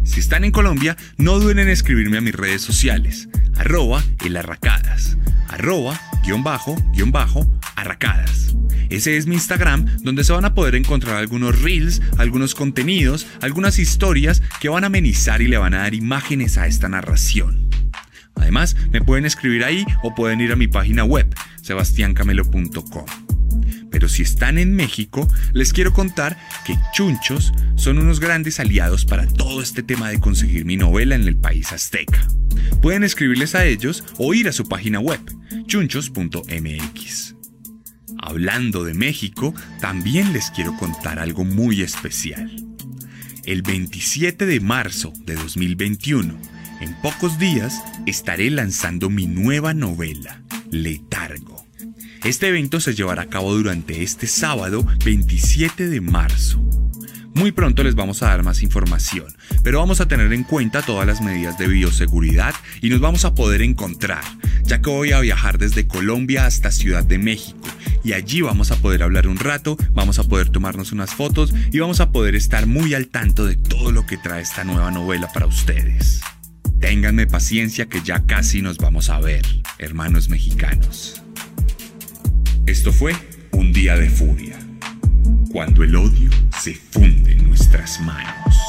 Si 0.05 0.20
están 0.20 0.44
en 0.44 0.53
Colombia, 0.53 0.96
no 1.16 1.38
duden 1.38 1.59
en 1.59 1.68
escribirme 1.68 2.18
a 2.18 2.20
mis 2.20 2.35
redes 2.35 2.62
sociales, 2.62 3.29
arroba 3.57 4.03
elarracadas, 4.24 5.18
arroba 5.48 6.01
guion 6.24 6.44
bajo, 6.44 6.77
guion 6.92 7.11
bajo, 7.11 7.46
arracadas. 7.74 8.55
Ese 8.90 9.16
es 9.16 9.27
mi 9.27 9.35
Instagram 9.35 9.87
donde 10.03 10.24
se 10.24 10.33
van 10.33 10.44
a 10.44 10.55
poder 10.55 10.77
encontrar 10.77 11.16
algunos 11.16 11.61
reels, 11.61 12.01
algunos 12.16 12.55
contenidos, 12.55 13.27
algunas 13.42 13.79
historias 13.79 14.42
que 14.61 14.68
van 14.68 14.85
a 14.85 14.87
amenizar 14.87 15.42
y 15.42 15.48
le 15.48 15.59
van 15.59 15.74
a 15.74 15.79
dar 15.79 15.94
imágenes 15.94 16.57
a 16.59 16.66
esta 16.66 16.88
narración. 16.88 17.68
Además, 18.37 18.77
me 18.92 19.03
pueden 19.03 19.27
escribir 19.27 19.64
ahí 19.64 19.85
o 20.03 20.14
pueden 20.14 20.40
ir 20.40 20.53
a 20.53 20.57
mi 20.57 20.68
página 20.68 21.05
web, 21.05 21.35
sebastiancamelo.com. 21.61 23.38
Pero 23.90 24.08
si 24.08 24.22
están 24.22 24.58
en 24.58 24.74
México, 24.74 25.26
les 25.52 25.72
quiero 25.72 25.92
contar 25.92 26.38
que 26.64 26.76
Chunchos 26.92 27.52
son 27.76 27.98
unos 27.98 28.20
grandes 28.20 28.61
aliados 28.61 29.04
para 29.04 29.26
todo 29.26 29.62
este 29.62 29.82
tema 29.82 30.08
de 30.11 30.20
conseguir 30.20 30.64
mi 30.64 30.76
novela 30.76 31.14
en 31.14 31.24
el 31.24 31.37
país 31.37 31.72
azteca. 31.72 32.26
Pueden 32.82 33.04
escribirles 33.04 33.54
a 33.54 33.64
ellos 33.64 34.04
o 34.18 34.34
ir 34.34 34.48
a 34.48 34.52
su 34.52 34.68
página 34.68 35.00
web, 35.00 35.20
chunchos.mx. 35.66 37.34
Hablando 38.20 38.84
de 38.84 38.94
México, 38.94 39.54
también 39.80 40.32
les 40.32 40.50
quiero 40.50 40.76
contar 40.76 41.18
algo 41.18 41.44
muy 41.44 41.82
especial. 41.82 42.50
El 43.44 43.62
27 43.62 44.44
de 44.44 44.61
marzo 44.61 45.12
de 45.24 45.34
2021, 45.34 46.38
en 46.80 46.94
pocos 47.00 47.38
días, 47.38 47.80
estaré 48.06 48.50
lanzando 48.50 49.08
mi 49.08 49.26
nueva 49.26 49.72
novela, 49.72 50.42
Letargo 50.70 51.58
este 52.24 52.48
evento 52.48 52.81
se 52.81 52.94
llevará 52.94 53.22
a 53.22 53.28
cabo 53.28 53.54
durante 53.54 54.02
este 54.02 54.26
sábado 54.26 54.87
27 55.04 55.88
de 55.88 56.00
marzo. 56.00 56.61
Muy 57.35 57.52
pronto 57.52 57.85
les 57.85 57.94
vamos 57.94 58.22
a 58.22 58.28
dar 58.28 58.42
más 58.42 58.62
información, 58.62 59.26
pero 59.62 59.78
vamos 59.78 60.00
a 60.00 60.09
tener 60.09 60.33
en 60.33 60.42
cuenta 60.42 60.83
todas 60.83 61.07
las 61.07 61.20
medidas 61.20 61.57
de 61.57 61.68
bioseguridad 61.68 62.54
y 62.81 62.90
nos 62.90 63.00
vamos 63.00 63.24
a 63.24 63.35
poder 63.35 63.62
encontrar, 63.62 64.24
ya 64.64 64.81
que 64.83 64.90
voy 64.90 65.12
a 65.12 65.20
viajar 65.20 65.59
desde 65.59 65.87
Colombia 65.87 66.46
hasta 66.46 66.72
Ciudad 66.72 67.04
de 67.04 67.18
México 67.18 67.68
y 68.02 68.12
allí 68.12 68.40
vamos 68.40 68.70
a 68.70 68.76
poder 68.76 69.02
hablar 69.02 69.28
un 69.28 69.38
rato, 69.38 69.76
vamos 69.92 70.18
a 70.18 70.24
poder 70.24 70.48
tomarnos 70.48 70.92
unas 70.92 71.14
fotos 71.14 71.52
y 71.72 71.78
vamos 71.78 72.00
a 72.00 72.11
poder 72.11 72.35
estar 72.35 72.66
muy 72.66 72.94
al 72.94 73.09
tanto 73.09 73.44
de 73.46 73.57
todo 73.57 73.92
lo 73.92 74.07
que 74.07 74.16
trae 74.16 74.42
esta 74.42 74.64
nueva 74.64 74.90
novela 74.90 75.28
para 75.33 75.46
ustedes. 75.46 76.20
Ténganme 76.81 77.26
paciencia 77.26 77.87
que 77.87 78.02
ya 78.02 78.24
casi 78.24 78.62
nos 78.62 78.78
vamos 78.78 79.11
a 79.11 79.20
ver, 79.20 79.44
hermanos 79.78 80.28
mexicanos. 80.28 81.22
Esto 82.68 82.92
fue 82.92 83.14
Un 83.52 83.72
día 83.72 83.96
de 83.96 84.11
furia, 84.11 84.59
cuando 85.50 85.83
el 85.83 85.96
odio 85.96 86.28
se 86.61 86.74
funde 86.74 87.33
en 87.33 87.48
nuestras 87.48 87.98
manos. 88.02 88.67